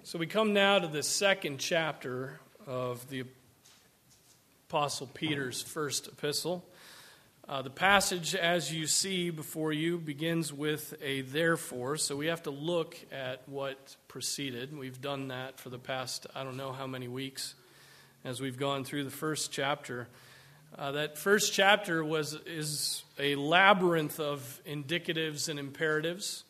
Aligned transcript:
So 0.04 0.18
we 0.18 0.26
come 0.26 0.54
now 0.54 0.80
to 0.80 0.88
the 0.88 1.04
second 1.04 1.58
chapter 1.58 2.40
of 2.66 3.10
the 3.10 3.26
Apostle 4.70 5.08
Peter's 5.14 5.62
first 5.62 6.08
epistle. 6.08 6.66
Uh, 7.50 7.62
the 7.62 7.70
passage, 7.70 8.36
as 8.36 8.74
you 8.74 8.86
see 8.86 9.30
before 9.30 9.72
you, 9.72 9.98
begins 9.98 10.52
with 10.52 10.94
a 11.02 11.22
therefore, 11.22 11.96
so 11.96 12.14
we 12.14 12.26
have 12.26 12.44
to 12.44 12.52
look 12.52 12.98
at 13.10 13.48
what 13.48 13.96
preceded. 14.10 14.78
We've 14.78 15.00
done 15.00 15.30
that 15.30 15.58
for 15.58 15.70
the 15.70 15.80
past, 15.80 16.28
I 16.36 16.44
don't 16.44 16.58
know 16.58 16.74
how 16.74 16.88
many 16.88 17.08
weeks, 17.08 17.56
as 18.26 18.42
we've 18.42 18.58
gone 18.58 18.84
through 18.84 19.06
the 19.06 19.10
first 19.10 19.50
chapter. 19.50 20.10
Uh, 20.78 20.92
that 20.92 21.18
first 21.18 21.54
chapter 21.54 22.04
was 22.04 22.34
is 22.46 23.04
a 23.18 23.36
labyrinth 23.36 24.20
of 24.20 24.60
indicatives 24.68 25.48
and 25.48 25.58
imperatives, 25.58 26.44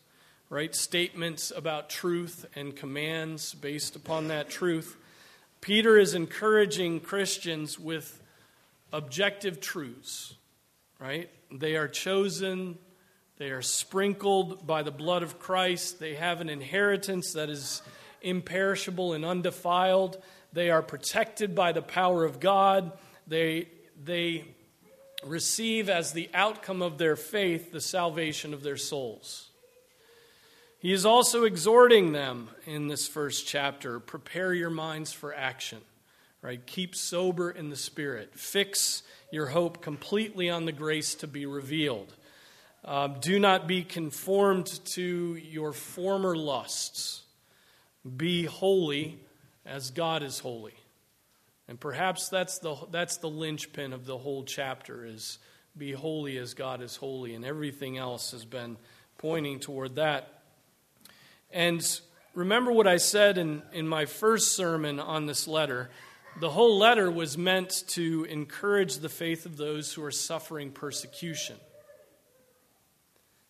right? 0.50 0.74
Statements 0.74 1.53
about 1.56 1.91
truth 1.91 2.47
and 2.56 2.75
commands 2.75 3.53
based 3.53 3.96
upon 3.96 4.30
that 4.30 4.50
truth. 4.50 4.97
Peter 5.62 6.00
is 6.00 6.16
encouraging 6.16 7.02
Christians 7.02 7.78
with 7.78 8.19
objective 8.91 9.62
truths 9.62 10.34
right? 11.00 11.30
They 11.52 11.75
are 11.75 11.88
chosen, 11.88 12.78
they 13.38 13.52
are 13.52 13.62
sprinkled 13.62 14.66
by 14.66 14.84
the 14.84 14.91
blood 14.91 15.24
of 15.24 15.40
Christ, 15.40 16.00
they 16.00 16.16
have 16.16 16.41
an 16.41 16.50
inheritance 16.50 17.34
that 17.34 17.50
is 17.50 17.81
imperishable 18.22 19.13
and 19.13 19.24
undefiled, 19.24 20.22
they 20.53 20.69
are 20.69 20.81
protected 20.81 21.53
by 21.53 21.72
the 21.72 21.81
power 21.81 22.25
of 22.25 22.40
God, 22.40 22.91
they, 23.28 23.69
they 24.03 24.46
receive 25.24 25.90
as 25.90 26.13
the 26.13 26.30
outcome 26.34 26.81
of 26.81 26.97
their 26.97 27.16
faith 27.16 27.72
the 27.72 27.81
salvation 27.81 28.53
of 28.53 28.63
their 28.63 28.78
souls. 28.78 29.50
He 30.80 30.94
is 30.94 31.06
also 31.06 31.44
exhorting 31.44 32.12
them 32.12 32.50
in 32.66 32.88
this 32.88 33.07
first 33.07 33.47
chapter 33.47 34.00
prepare 34.00 34.53
your 34.53 34.69
minds 34.69 35.12
for 35.12 35.34
action, 35.34 35.80
right? 36.41 36.66
Keep 36.66 36.96
sober 36.96 37.50
in 37.50 37.69
the 37.69 37.75
spirit, 37.75 38.38
fix 38.38 39.03
your 39.32 39.48
hope 39.48 39.82
completely 39.82 40.50
on 40.50 40.66
the 40.66 40.72
grace 40.72 41.16
to 41.16 41.28
be 41.28 41.46
revealed. 41.46 42.14
Uh, 42.84 43.08
do 43.08 43.40
not 43.40 43.68
be 43.68 43.84
conformed 43.84 44.68
to 44.86 45.36
your 45.36 45.74
former 45.74 46.36
lusts. 46.36 47.24
Be 48.16 48.46
holy 48.46 49.20
as 49.66 49.92
God 49.92 50.24
is 50.24 50.40
holy. 50.40 50.76
And 51.68 51.78
perhaps 51.78 52.30
that's 52.30 52.60
the, 52.60 52.76
that's 52.92 53.18
the 53.18 53.30
linchpin 53.30 53.92
of 53.92 54.06
the 54.06 54.18
whole 54.18 54.44
chapter 54.44 55.06
is 55.06 55.40
be 55.78 55.92
holy 55.92 56.38
as 56.38 56.54
God 56.54 56.82
is 56.82 56.96
holy. 56.96 57.36
And 57.36 57.44
everything 57.44 57.98
else 57.98 58.32
has 58.32 58.46
been 58.46 58.78
pointing 59.18 59.60
toward 59.60 59.96
that. 59.96 60.42
And 61.52 61.82
remember 62.34 62.72
what 62.72 62.88
I 62.88 62.98
said 62.98 63.38
in, 63.38 63.62
in 63.74 63.88
my 63.88 64.06
first 64.06 64.54
sermon 64.54 65.00
on 65.00 65.26
this 65.26 65.48
letter 65.48 65.90
the 66.40 66.50
whole 66.50 66.78
letter 66.78 67.09
was 67.09 67.38
meant 67.38 67.84
to 67.88 68.25
encourage 68.25 68.98
the 68.98 69.09
faith 69.09 69.46
of 69.46 69.58
those 69.58 69.94
who 69.94 70.03
are 70.03 70.12
suffering 70.12 70.72
persecution. 70.72 71.58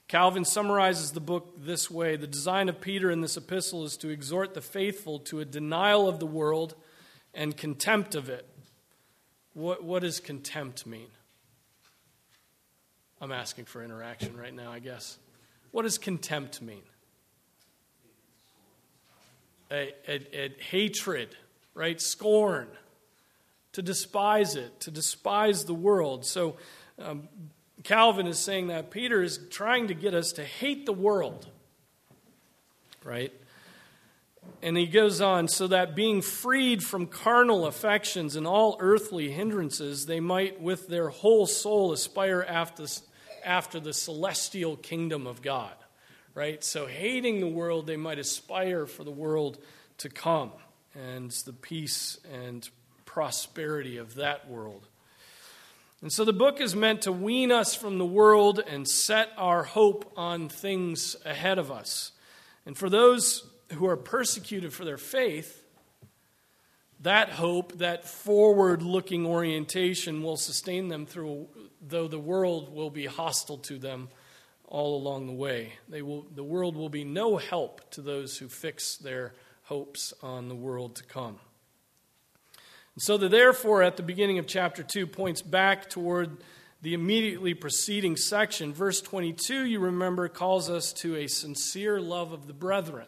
Calvin 0.07 0.45
summarizes 0.45 1.11
the 1.11 1.19
book 1.19 1.53
this 1.57 1.91
way 1.91 2.15
The 2.15 2.27
design 2.27 2.69
of 2.69 2.79
Peter 2.79 3.11
in 3.11 3.19
this 3.19 3.35
epistle 3.35 3.83
is 3.83 3.97
to 3.97 4.09
exhort 4.09 4.53
the 4.53 4.61
faithful 4.61 5.19
to 5.19 5.41
a 5.41 5.45
denial 5.45 6.07
of 6.07 6.19
the 6.19 6.25
world 6.25 6.75
and 7.33 7.57
contempt 7.57 8.15
of 8.15 8.29
it. 8.29 8.47
What, 9.53 9.83
what 9.83 10.03
does 10.03 10.21
contempt 10.21 10.85
mean? 10.85 11.09
I'm 13.19 13.33
asking 13.33 13.65
for 13.65 13.83
interaction 13.83 14.37
right 14.37 14.53
now, 14.53 14.71
I 14.71 14.79
guess. 14.79 15.17
What 15.71 15.81
does 15.81 15.97
contempt 15.97 16.61
mean? 16.61 16.83
A, 19.69 19.93
a, 20.07 20.45
a 20.45 20.55
hatred 20.61 21.35
right? 21.77 22.01
Scorn, 22.01 22.67
to 23.73 23.83
despise 23.83 24.55
it, 24.55 24.79
to 24.81 24.91
despise 24.91 25.65
the 25.65 25.75
world. 25.75 26.25
So 26.25 26.57
um, 26.97 27.29
Calvin 27.83 28.25
is 28.25 28.39
saying 28.39 28.67
that 28.67 28.89
Peter 28.89 29.21
is 29.21 29.39
trying 29.51 29.89
to 29.89 29.93
get 29.93 30.15
us 30.15 30.33
to 30.33 30.43
hate 30.43 30.87
the 30.87 30.93
world, 30.93 31.47
right? 33.03 33.31
And 34.63 34.75
he 34.75 34.87
goes 34.87 35.21
on, 35.21 35.47
so 35.47 35.67
that 35.67 35.95
being 35.95 36.23
freed 36.23 36.83
from 36.83 37.05
carnal 37.05 37.67
affections 37.67 38.35
and 38.35 38.47
all 38.47 38.77
earthly 38.79 39.29
hindrances, 39.29 40.07
they 40.07 40.19
might 40.19 40.59
with 40.59 40.87
their 40.87 41.09
whole 41.09 41.45
soul 41.45 41.91
aspire 41.91 42.43
after, 42.47 42.85
after 43.45 43.79
the 43.79 43.93
celestial 43.93 44.77
kingdom 44.77 45.27
of 45.27 45.43
God. 45.43 45.73
Right? 46.33 46.63
So, 46.63 46.85
hating 46.85 47.39
the 47.39 47.47
world, 47.47 47.87
they 47.87 47.97
might 47.97 48.19
aspire 48.19 48.85
for 48.85 49.03
the 49.03 49.11
world 49.11 49.57
to 49.97 50.09
come 50.09 50.51
and 50.97 51.31
the 51.31 51.53
peace 51.53 52.19
and 52.31 52.67
prosperity 53.05 53.97
of 53.97 54.15
that 54.15 54.49
world. 54.49 54.87
And 56.01 56.11
so 56.11 56.25
the 56.25 56.33
book 56.33 56.61
is 56.61 56.75
meant 56.75 57.03
to 57.03 57.11
wean 57.11 57.51
us 57.51 57.73
from 57.73 57.97
the 57.97 58.05
world 58.05 58.59
and 58.59 58.87
set 58.87 59.29
our 59.37 59.63
hope 59.63 60.11
on 60.15 60.49
things 60.49 61.15
ahead 61.25 61.57
of 61.57 61.71
us. 61.71 62.11
And 62.65 62.77
for 62.77 62.89
those 62.89 63.43
who 63.73 63.87
are 63.87 63.97
persecuted 63.97 64.73
for 64.73 64.85
their 64.85 64.97
faith, 64.97 65.63
that 67.01 67.29
hope, 67.29 67.79
that 67.79 68.07
forward 68.07 68.81
looking 68.81 69.25
orientation 69.25 70.23
will 70.23 70.37
sustain 70.37 70.87
them 70.87 71.05
through, 71.05 71.47
though 71.81 72.07
the 72.07 72.19
world 72.19 72.73
will 72.73 72.89
be 72.89 73.05
hostile 73.05 73.57
to 73.59 73.77
them 73.77 74.09
all 74.67 74.97
along 74.97 75.27
the 75.27 75.33
way. 75.33 75.73
They 75.89 76.01
will, 76.01 76.27
the 76.33 76.43
world 76.43 76.75
will 76.75 76.89
be 76.89 77.03
no 77.03 77.37
help 77.37 77.89
to 77.91 78.01
those 78.01 78.37
who 78.37 78.49
fix 78.49 78.97
their 78.97 79.33
hopes 79.67 80.13
on 80.23 80.47
the 80.47 80.55
world 80.55 80.95
to 80.95 81.03
come. 81.03 81.39
And 82.95 83.03
so, 83.03 83.17
the 83.17 83.29
therefore 83.29 83.83
at 83.83 83.97
the 83.97 84.03
beginning 84.03 84.39
of 84.39 84.47
chapter 84.47 84.81
2 84.81 85.05
points 85.05 85.41
back 85.41 85.89
toward 85.89 86.37
the 86.81 86.93
immediately 86.93 87.53
preceding 87.53 88.15
section, 88.15 88.73
verse 88.73 89.01
22, 89.01 89.65
you 89.65 89.79
remember, 89.79 90.29
calls 90.29 90.69
us 90.69 90.93
to 90.93 91.15
a 91.15 91.27
sincere 91.27 91.99
love 91.99 92.31
of 92.31 92.47
the 92.47 92.53
brethren. 92.53 93.07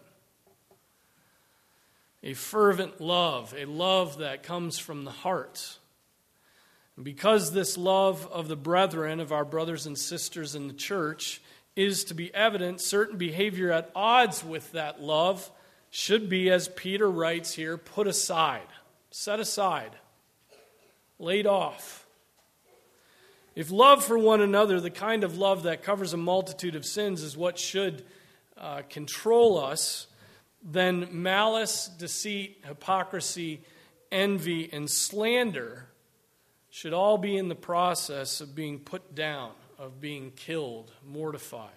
A 2.24 2.34
fervent 2.34 3.00
love, 3.00 3.54
a 3.58 3.66
love 3.66 4.18
that 4.18 4.44
comes 4.44 4.78
from 4.78 5.06
the 5.06 5.12
heart. 5.12 5.78
And 6.98 7.06
because 7.06 7.54
this 7.54 7.78
love 7.78 8.28
of 8.30 8.50
the 8.50 8.58
brethren, 8.58 9.22
of 9.22 9.32
our 9.32 9.46
brothers 9.46 9.86
and 9.86 9.98
sisters 9.98 10.56
in 10.56 10.68
the 10.68 10.74
church, 10.74 11.42
is 11.78 12.04
to 12.06 12.14
be 12.14 12.34
evident, 12.36 12.82
certain 12.82 13.18
behavior 13.18 13.72
at 13.72 13.90
odds 13.96 14.44
with 14.44 14.74
that 14.74 15.02
love 15.02 15.50
should 15.90 16.30
be, 16.30 16.50
as 16.50 16.68
Peter 16.68 17.10
writes 17.10 17.54
here, 17.54 17.78
put 17.78 18.08
aside, 18.08 18.68
set 19.12 19.40
aside, 19.40 19.92
laid 21.18 21.48
off. 21.48 22.06
If 23.56 23.72
love 23.72 24.06
for 24.06 24.18
one 24.18 24.42
another, 24.42 24.80
the 24.80 24.92
kind 24.92 25.24
of 25.24 25.38
love 25.38 25.64
that 25.64 25.84
covers 25.84 26.14
a 26.14 26.18
multitude 26.18 26.76
of 26.76 26.86
sins, 26.86 27.24
is 27.24 27.36
what 27.36 27.58
should 27.58 28.04
uh, 28.58 28.84
control 28.90 29.58
us, 29.58 30.08
then 30.64 31.08
malice, 31.12 31.88
deceit, 31.88 32.64
hypocrisy, 32.66 33.62
envy, 34.12 34.72
and 34.72 34.90
slander 34.90 35.88
should 36.70 36.94
all 36.94 37.18
be 37.18 37.36
in 37.36 37.48
the 37.50 37.56
process 37.56 38.42
of 38.42 38.56
being 38.56 38.80
put 38.80 39.16
down, 39.16 39.52
of 39.78 40.00
being 40.00 40.32
killed, 40.32 40.92
mortified. 41.06 41.72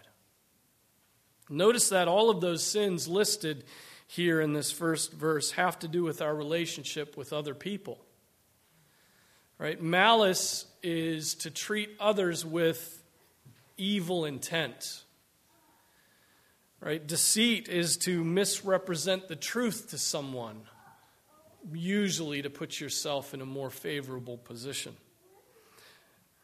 Notice 1.48 1.88
that 1.88 2.08
all 2.08 2.30
of 2.30 2.40
those 2.40 2.62
sins 2.62 3.08
listed 3.08 3.64
here 4.12 4.42
in 4.42 4.52
this 4.52 4.70
first 4.70 5.10
verse 5.14 5.52
have 5.52 5.78
to 5.78 5.88
do 5.88 6.02
with 6.02 6.20
our 6.20 6.34
relationship 6.34 7.16
with 7.16 7.32
other 7.32 7.54
people. 7.54 7.98
Right? 9.56 9.80
Malice 9.80 10.66
is 10.82 11.34
to 11.36 11.50
treat 11.50 11.88
others 11.98 12.44
with 12.44 13.02
evil 13.78 14.26
intent. 14.26 15.02
Right? 16.78 17.04
Deceit 17.06 17.70
is 17.70 17.96
to 17.98 18.22
misrepresent 18.22 19.28
the 19.28 19.36
truth 19.36 19.88
to 19.92 19.98
someone, 19.98 20.60
usually 21.72 22.42
to 22.42 22.50
put 22.50 22.78
yourself 22.78 23.32
in 23.32 23.40
a 23.40 23.46
more 23.46 23.70
favorable 23.70 24.36
position. 24.36 24.94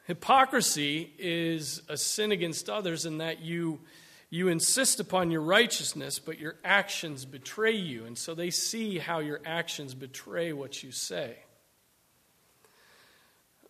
Hypocrisy 0.07 1.13
is 1.19 1.83
a 1.91 1.99
sin 1.99 2.33
against 2.33 2.71
others 2.71 3.05
in 3.05 3.19
that 3.19 3.43
you, 3.43 3.81
you 4.31 4.49
insist 4.49 5.01
upon 5.01 5.31
your 5.31 5.41
righteousness, 5.41 6.19
but 6.19 6.39
your 6.39 6.57
actions 6.65 7.25
betray 7.25 7.77
you. 7.77 8.05
And 8.05 8.17
so 8.19 8.35
they 8.35 8.51
see 8.51 8.99
how 8.99 9.21
your 9.21 9.41
actions 9.45 9.95
betray 9.95 10.53
what 10.53 10.83
you 10.83 10.93
say. 10.93 11.39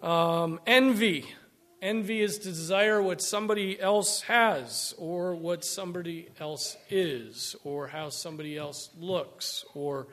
Um, 0.00 0.60
envy. 0.66 1.26
Envy 1.80 2.22
is 2.22 2.38
to 2.38 2.48
desire 2.48 3.00
what 3.00 3.22
somebody 3.22 3.80
else 3.80 4.22
has, 4.22 4.94
or 4.98 5.36
what 5.36 5.64
somebody 5.64 6.28
else 6.40 6.76
is, 6.90 7.54
or 7.62 7.86
how 7.86 8.08
somebody 8.08 8.56
else 8.56 8.90
looks, 8.98 9.64
or 9.74 10.08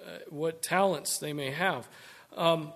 uh, 0.00 0.18
what 0.28 0.60
talents 0.60 1.18
they 1.18 1.32
may 1.32 1.52
have. 1.52 1.88
Um, 2.36 2.72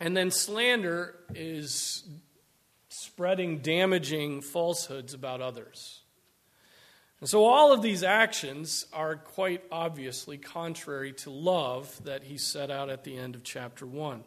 and 0.00 0.16
then 0.16 0.30
slander 0.30 1.14
is 1.34 2.04
spreading 2.88 3.58
damaging 3.58 4.40
falsehoods 4.40 5.12
about 5.12 5.42
others. 5.42 6.01
And 7.22 7.28
so 7.28 7.44
all 7.44 7.72
of 7.72 7.82
these 7.82 8.02
actions 8.02 8.84
are 8.92 9.14
quite 9.14 9.62
obviously 9.70 10.38
contrary 10.38 11.12
to 11.18 11.30
love 11.30 12.02
that 12.02 12.24
he 12.24 12.36
set 12.36 12.68
out 12.68 12.90
at 12.90 13.04
the 13.04 13.16
end 13.16 13.36
of 13.36 13.44
chapter 13.44 13.86
1. 13.86 14.24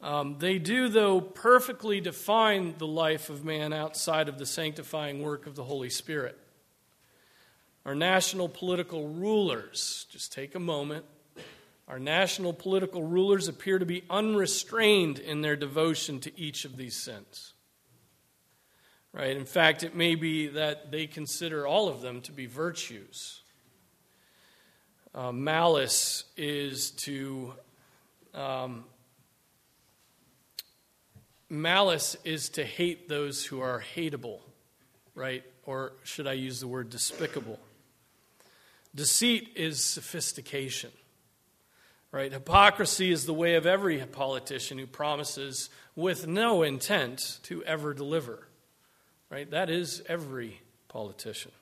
Um, 0.00 0.36
they 0.38 0.58
do, 0.58 0.88
though, 0.88 1.20
perfectly 1.20 2.00
define 2.00 2.74
the 2.78 2.86
life 2.86 3.28
of 3.28 3.44
man 3.44 3.74
outside 3.74 4.30
of 4.30 4.38
the 4.38 4.46
sanctifying 4.46 5.20
work 5.20 5.46
of 5.46 5.56
the 5.56 5.64
Holy 5.64 5.90
Spirit. 5.90 6.38
Our 7.84 7.94
national 7.94 8.48
political 8.48 9.08
rulers, 9.08 10.06
just 10.10 10.32
take 10.32 10.54
a 10.54 10.58
moment. 10.58 11.04
Our 11.86 11.98
national 11.98 12.54
political 12.54 13.02
rulers 13.02 13.46
appear 13.46 13.78
to 13.78 13.84
be 13.84 14.04
unrestrained 14.08 15.18
in 15.18 15.42
their 15.42 15.54
devotion 15.54 16.18
to 16.20 16.40
each 16.40 16.64
of 16.64 16.78
these 16.78 16.96
sins. 16.96 17.52
Right? 19.18 19.36
In 19.36 19.44
fact, 19.44 19.82
it 19.82 19.96
may 19.96 20.14
be 20.14 20.46
that 20.46 20.92
they 20.92 21.08
consider 21.08 21.66
all 21.66 21.88
of 21.88 22.00
them 22.00 22.20
to 22.22 22.32
be 22.32 22.46
virtues. 22.46 23.42
Uh, 25.14 25.32
malice 25.32 26.22
is 26.36 26.92
to 26.92 27.52
um, 28.32 28.84
Malice 31.50 32.16
is 32.24 32.50
to 32.50 32.64
hate 32.64 33.08
those 33.08 33.44
who 33.44 33.60
are 33.60 33.82
hateable, 33.96 34.40
right? 35.14 35.42
Or 35.64 35.92
should 36.04 36.26
I 36.26 36.34
use 36.34 36.60
the 36.60 36.68
word 36.68 36.90
despicable? 36.90 37.58
Deceit 38.94 39.52
is 39.56 39.82
sophistication, 39.82 40.90
right? 42.12 42.30
Hypocrisy 42.30 43.10
is 43.10 43.24
the 43.24 43.32
way 43.32 43.54
of 43.54 43.64
every 43.64 43.98
politician 43.98 44.76
who 44.78 44.86
promises 44.86 45.70
with 45.96 46.26
no 46.26 46.62
intent 46.62 47.38
to 47.44 47.64
ever 47.64 47.94
deliver, 47.94 48.46
right? 49.30 49.50
That 49.50 49.70
is 49.70 50.02
every 50.08 50.60
politician. 50.88 51.52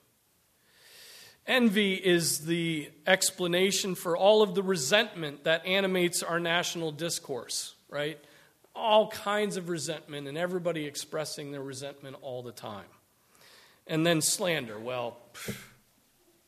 Envy 1.47 1.95
is 1.95 2.47
the 2.47 2.91
explanation 3.07 3.95
for 3.95 4.17
all 4.17 4.43
of 4.43 4.55
the 4.55 4.63
resentment 4.63 5.45
that 5.45 5.65
animates 5.65 6.23
our 6.23 6.41
national 6.41 6.91
discourse, 6.91 7.75
right? 7.89 8.19
all 8.77 9.09
kinds 9.09 9.57
of 9.57 9.69
resentment 9.69 10.29
and 10.29 10.37
everybody 10.37 10.85
expressing 10.85 11.51
their 11.51 11.63
resentment 11.63 12.17
all 12.21 12.43
the 12.43 12.53
time. 12.53 12.85
And 13.87 14.07
then 14.07 14.21
slander. 14.21 14.79
Well, 14.79 15.17
pff, 15.33 15.57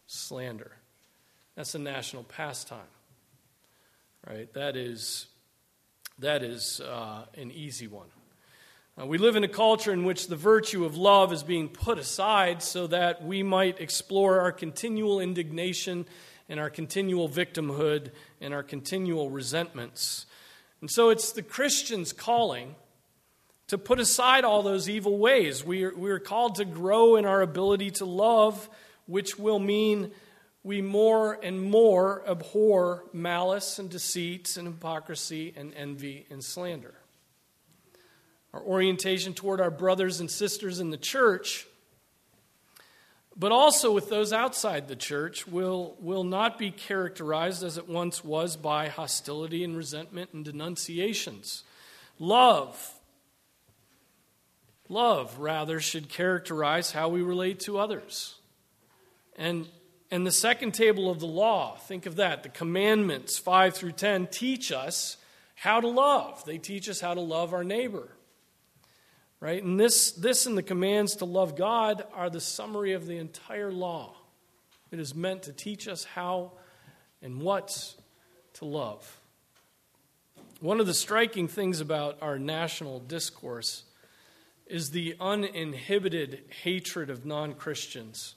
slander. 0.06 0.72
That's 1.56 1.74
a 1.74 1.78
national 1.78 2.24
pastime, 2.24 2.78
right? 4.28 4.52
That 4.54 4.76
is, 4.76 5.26
that 6.18 6.42
is 6.42 6.80
uh, 6.80 7.24
an 7.36 7.50
easy 7.50 7.86
one. 7.86 8.08
Uh, 9.00 9.06
we 9.06 9.16
live 9.16 9.36
in 9.36 9.44
a 9.44 9.48
culture 9.48 9.92
in 9.92 10.04
which 10.04 10.26
the 10.26 10.34
virtue 10.34 10.84
of 10.84 10.96
love 10.96 11.32
is 11.32 11.44
being 11.44 11.68
put 11.68 11.98
aside 11.98 12.60
so 12.60 12.88
that 12.88 13.22
we 13.22 13.44
might 13.44 13.80
explore 13.80 14.40
our 14.40 14.50
continual 14.50 15.20
indignation 15.20 16.04
and 16.48 16.58
our 16.58 16.68
continual 16.68 17.28
victimhood 17.28 18.10
and 18.40 18.52
our 18.52 18.64
continual 18.64 19.30
resentments. 19.30 20.26
And 20.80 20.90
so 20.90 21.10
it's 21.10 21.30
the 21.30 21.42
Christian's 21.42 22.12
calling 22.12 22.74
to 23.68 23.78
put 23.78 24.00
aside 24.00 24.42
all 24.44 24.62
those 24.62 24.88
evil 24.88 25.16
ways. 25.18 25.64
We 25.64 25.84
are, 25.84 25.94
we 25.94 26.10
are 26.10 26.18
called 26.18 26.56
to 26.56 26.64
grow 26.64 27.14
in 27.14 27.24
our 27.24 27.40
ability 27.40 27.92
to 27.92 28.04
love, 28.04 28.68
which 29.06 29.38
will 29.38 29.60
mean 29.60 30.10
we 30.64 30.82
more 30.82 31.38
and 31.40 31.62
more 31.62 32.28
abhor 32.28 33.04
malice 33.12 33.78
and 33.78 33.88
deceit 33.88 34.56
and 34.56 34.66
hypocrisy 34.66 35.54
and 35.56 35.72
envy 35.74 36.26
and 36.30 36.42
slander. 36.42 36.97
Our 38.52 38.62
orientation 38.62 39.34
toward 39.34 39.60
our 39.60 39.70
brothers 39.70 40.20
and 40.20 40.30
sisters 40.30 40.80
in 40.80 40.90
the 40.90 40.96
church 40.96 41.66
but 43.38 43.52
also 43.52 43.92
with 43.92 44.08
those 44.08 44.32
outside 44.32 44.88
the 44.88 44.96
church 44.96 45.46
will, 45.46 45.96
will 46.00 46.24
not 46.24 46.58
be 46.58 46.72
characterized 46.72 47.62
as 47.62 47.78
it 47.78 47.88
once 47.88 48.24
was 48.24 48.56
by 48.56 48.88
hostility 48.88 49.62
and 49.62 49.76
resentment 49.76 50.30
and 50.32 50.44
denunciations. 50.44 51.62
Love, 52.18 52.94
love 54.88 55.38
rather, 55.38 55.78
should 55.78 56.08
characterize 56.08 56.90
how 56.90 57.08
we 57.08 57.22
relate 57.22 57.60
to 57.60 57.78
others. 57.78 58.34
And, 59.36 59.68
and 60.10 60.26
the 60.26 60.32
second 60.32 60.74
table 60.74 61.08
of 61.08 61.20
the 61.20 61.26
law, 61.26 61.76
think 61.76 62.06
of 62.06 62.16
that. 62.16 62.42
The 62.42 62.48
commandments, 62.48 63.38
5 63.38 63.72
through 63.72 63.92
10, 63.92 64.26
teach 64.26 64.72
us 64.72 65.16
how 65.54 65.80
to 65.80 65.88
love. 65.88 66.44
They 66.44 66.58
teach 66.58 66.88
us 66.88 67.00
how 67.00 67.14
to 67.14 67.20
love 67.20 67.54
our 67.54 67.62
neighbor. 67.62 68.08
Right? 69.40 69.62
And 69.62 69.78
this, 69.78 70.10
this 70.12 70.46
and 70.46 70.58
the 70.58 70.62
commands 70.62 71.16
to 71.16 71.24
love 71.24 71.56
God 71.56 72.04
are 72.12 72.28
the 72.28 72.40
summary 72.40 72.92
of 72.92 73.06
the 73.06 73.18
entire 73.18 73.70
law. 73.70 74.16
It 74.90 74.98
is 74.98 75.14
meant 75.14 75.44
to 75.44 75.52
teach 75.52 75.86
us 75.86 76.04
how 76.04 76.52
and 77.22 77.40
what 77.40 77.94
to 78.54 78.64
love. 78.64 79.20
One 80.60 80.80
of 80.80 80.86
the 80.86 80.94
striking 80.94 81.46
things 81.46 81.80
about 81.80 82.18
our 82.20 82.38
national 82.38 82.98
discourse 82.98 83.84
is 84.66 84.90
the 84.90 85.14
uninhibited 85.20 86.42
hatred 86.62 87.10
of 87.10 87.24
non 87.24 87.54
Christians 87.54 88.34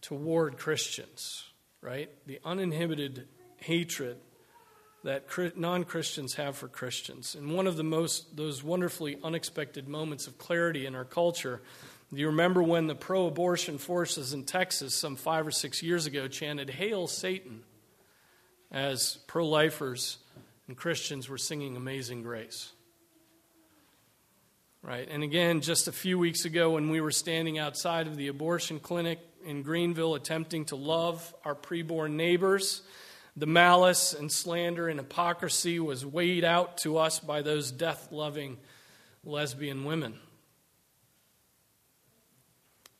toward 0.00 0.58
Christians, 0.58 1.44
right? 1.80 2.10
The 2.26 2.40
uninhibited 2.44 3.28
hatred 3.58 4.18
that 5.04 5.24
non 5.56 5.84
Christians 5.84 6.34
have 6.34 6.56
for 6.56 6.68
Christians. 6.68 7.34
And 7.34 7.54
one 7.54 7.66
of 7.66 7.76
the 7.76 7.84
most, 7.84 8.36
those 8.36 8.62
wonderfully 8.62 9.18
unexpected 9.22 9.88
moments 9.88 10.26
of 10.26 10.38
clarity 10.38 10.86
in 10.86 10.94
our 10.94 11.04
culture, 11.04 11.60
do 12.12 12.20
you 12.20 12.26
remember 12.28 12.62
when 12.62 12.86
the 12.86 12.94
pro 12.94 13.26
abortion 13.26 13.78
forces 13.78 14.32
in 14.32 14.44
Texas 14.44 14.94
some 14.94 15.16
five 15.16 15.46
or 15.46 15.50
six 15.50 15.82
years 15.82 16.06
ago 16.06 16.28
chanted, 16.28 16.68
Hail 16.70 17.06
Satan, 17.06 17.62
as 18.70 19.18
pro 19.26 19.46
lifers 19.48 20.18
and 20.68 20.76
Christians 20.76 21.28
were 21.28 21.38
singing 21.38 21.76
Amazing 21.76 22.22
Grace? 22.22 22.72
Right? 24.82 25.08
And 25.08 25.22
again, 25.22 25.62
just 25.62 25.88
a 25.88 25.92
few 25.92 26.18
weeks 26.18 26.44
ago 26.44 26.70
when 26.70 26.90
we 26.90 27.00
were 27.00 27.12
standing 27.12 27.58
outside 27.58 28.06
of 28.06 28.16
the 28.16 28.28
abortion 28.28 28.78
clinic 28.78 29.20
in 29.44 29.62
Greenville 29.62 30.14
attempting 30.14 30.64
to 30.66 30.76
love 30.76 31.34
our 31.44 31.54
preborn 31.54 32.12
neighbors, 32.12 32.82
the 33.36 33.46
malice 33.46 34.12
and 34.14 34.30
slander 34.30 34.88
and 34.88 34.98
hypocrisy 34.98 35.78
was 35.78 36.04
weighed 36.04 36.44
out 36.44 36.78
to 36.78 36.98
us 36.98 37.18
by 37.18 37.42
those 37.42 37.70
death 37.70 38.08
loving 38.10 38.58
lesbian 39.24 39.84
women. 39.84 40.18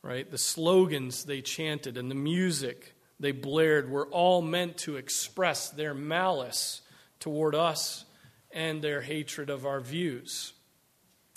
Right? 0.01 0.29
The 0.29 0.37
slogans 0.37 1.23
they 1.23 1.41
chanted 1.41 1.97
and 1.97 2.09
the 2.09 2.15
music 2.15 2.93
they 3.19 3.31
blared 3.31 3.89
were 3.89 4.07
all 4.07 4.41
meant 4.41 4.77
to 4.79 4.97
express 4.97 5.69
their 5.69 5.93
malice 5.93 6.81
toward 7.19 7.55
us 7.55 8.03
and 8.51 8.81
their 8.81 9.01
hatred 9.01 9.49
of 9.49 9.65
our 9.65 9.79
views 9.79 10.53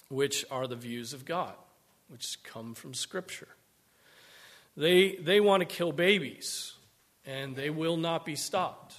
which 0.09 0.45
are 0.51 0.67
the 0.67 0.77
views 0.77 1.13
of 1.13 1.25
God, 1.25 1.55
which 2.09 2.43
come 2.45 2.75
from 2.75 2.95
Scripture. 2.95 3.49
They, 4.77 5.17
they 5.17 5.41
want 5.41 5.63
to 5.63 5.67
kill 5.67 5.93
babies, 5.93 6.75
and 7.27 7.57
they 7.57 7.71
will 7.71 7.97
not 7.97 8.25
be 8.25 8.37
stopped. 8.37 8.95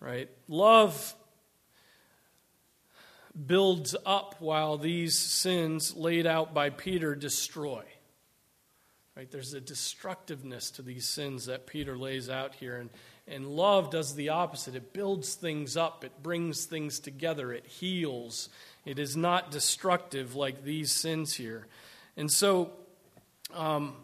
Right? 0.00 0.30
Love 0.48 1.14
builds 3.46 3.94
up 4.04 4.36
while 4.40 4.78
these 4.78 5.16
sins 5.16 5.94
laid 5.94 6.26
out 6.26 6.54
by 6.54 6.70
Peter 6.70 7.14
destroy. 7.14 7.84
Right? 9.16 9.30
There's 9.30 9.54
a 9.54 9.60
destructiveness 9.60 10.70
to 10.72 10.82
these 10.82 11.08
sins 11.08 11.46
that 11.46 11.66
Peter 11.66 11.98
lays 11.98 12.30
out 12.30 12.54
here. 12.54 12.76
And, 12.76 12.90
and 13.26 13.48
love 13.48 13.90
does 13.90 14.14
the 14.14 14.30
opposite. 14.30 14.74
It 14.74 14.92
builds 14.92 15.34
things 15.34 15.76
up, 15.76 16.04
it 16.04 16.22
brings 16.22 16.64
things 16.64 17.00
together, 17.00 17.52
it 17.52 17.66
heals, 17.66 18.48
it 18.84 18.98
is 18.98 19.16
not 19.16 19.50
destructive 19.50 20.34
like 20.34 20.64
these 20.64 20.92
sins 20.92 21.34
here. 21.34 21.66
And 22.16 22.30
so, 22.30 22.70
um, 23.54 23.94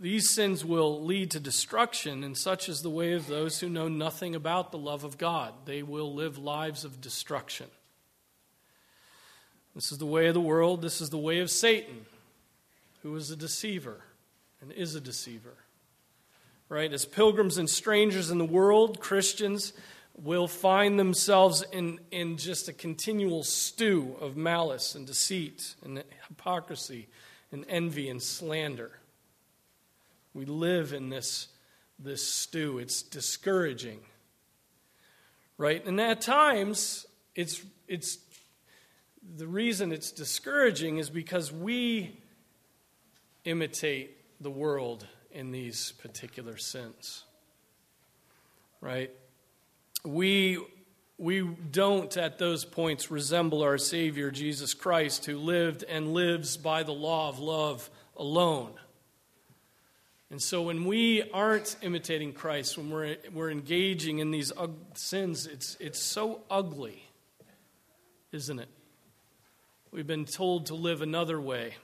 these 0.00 0.30
sins 0.30 0.64
will 0.64 1.02
lead 1.02 1.32
to 1.32 1.40
destruction, 1.40 2.22
and 2.22 2.36
such 2.36 2.68
is 2.68 2.82
the 2.82 2.90
way 2.90 3.14
of 3.14 3.26
those 3.26 3.58
who 3.58 3.68
know 3.68 3.88
nothing 3.88 4.34
about 4.34 4.70
the 4.70 4.78
love 4.78 5.02
of 5.02 5.18
God. 5.18 5.52
They 5.64 5.82
will 5.82 6.14
live 6.14 6.38
lives 6.38 6.84
of 6.84 7.00
destruction. 7.00 7.66
This 9.74 9.90
is 9.90 9.98
the 9.98 10.06
way 10.06 10.28
of 10.28 10.34
the 10.34 10.40
world. 10.40 10.82
This 10.82 11.00
is 11.00 11.10
the 11.10 11.18
way 11.18 11.40
of 11.40 11.50
Satan, 11.50 12.06
who 13.02 13.14
is 13.16 13.30
a 13.30 13.36
deceiver 13.36 14.00
and 14.60 14.72
is 14.72 14.94
a 14.94 15.00
deceiver. 15.00 15.54
Right? 16.68 16.92
As 16.92 17.04
pilgrims 17.04 17.58
and 17.58 17.68
strangers 17.68 18.30
in 18.30 18.38
the 18.38 18.44
world, 18.44 19.00
Christians 19.00 19.72
will 20.16 20.48
find 20.48 20.98
themselves 20.98 21.64
in, 21.72 21.98
in 22.10 22.36
just 22.36 22.68
a 22.68 22.72
continual 22.72 23.42
stew 23.42 24.16
of 24.20 24.36
malice 24.36 24.94
and 24.94 25.06
deceit 25.06 25.74
and 25.84 26.02
hypocrisy 26.28 27.08
and 27.50 27.64
envy 27.68 28.08
and 28.08 28.22
slander. 28.22 28.92
We 30.34 30.44
live 30.44 30.92
in 30.92 31.08
this, 31.08 31.48
this 31.98 32.26
stew. 32.26 32.78
It's 32.78 33.02
discouraging. 33.02 34.00
Right? 35.56 35.84
And 35.84 36.00
at 36.00 36.20
times, 36.20 37.06
it's, 37.34 37.62
it's 37.86 38.18
the 39.36 39.46
reason 39.46 39.92
it's 39.92 40.12
discouraging 40.12 40.98
is 40.98 41.10
because 41.10 41.52
we 41.52 42.20
imitate 43.44 44.16
the 44.40 44.50
world 44.50 45.06
in 45.32 45.50
these 45.50 45.92
particular 45.92 46.56
sins. 46.56 47.24
Right? 48.80 49.10
we, 50.04 50.58
we 51.16 51.42
don't 51.70 52.16
at 52.16 52.38
those 52.38 52.64
points 52.64 53.10
resemble 53.10 53.62
our 53.62 53.78
Savior, 53.78 54.30
Jesus 54.30 54.74
Christ, 54.74 55.26
who 55.26 55.38
lived 55.38 55.84
and 55.84 56.14
lives 56.14 56.56
by 56.56 56.82
the 56.82 56.92
law 56.92 57.28
of 57.28 57.38
love 57.38 57.90
alone. 58.16 58.72
And 60.30 60.42
so 60.42 60.62
when 60.62 60.84
we 60.84 61.22
aren't 61.32 61.76
imitating 61.80 62.32
Christ, 62.32 62.76
when 62.76 62.90
we're, 62.90 63.16
we're 63.32 63.50
engaging 63.50 64.18
in 64.18 64.30
these 64.30 64.52
sins, 64.94 65.46
it's, 65.46 65.76
it's 65.80 65.98
so 65.98 66.42
ugly, 66.50 67.02
isn't 68.32 68.58
it? 68.58 68.68
We've 69.90 70.06
been 70.06 70.26
told 70.26 70.66
to 70.66 70.74
live 70.74 71.00
another 71.00 71.40
way. 71.40 71.76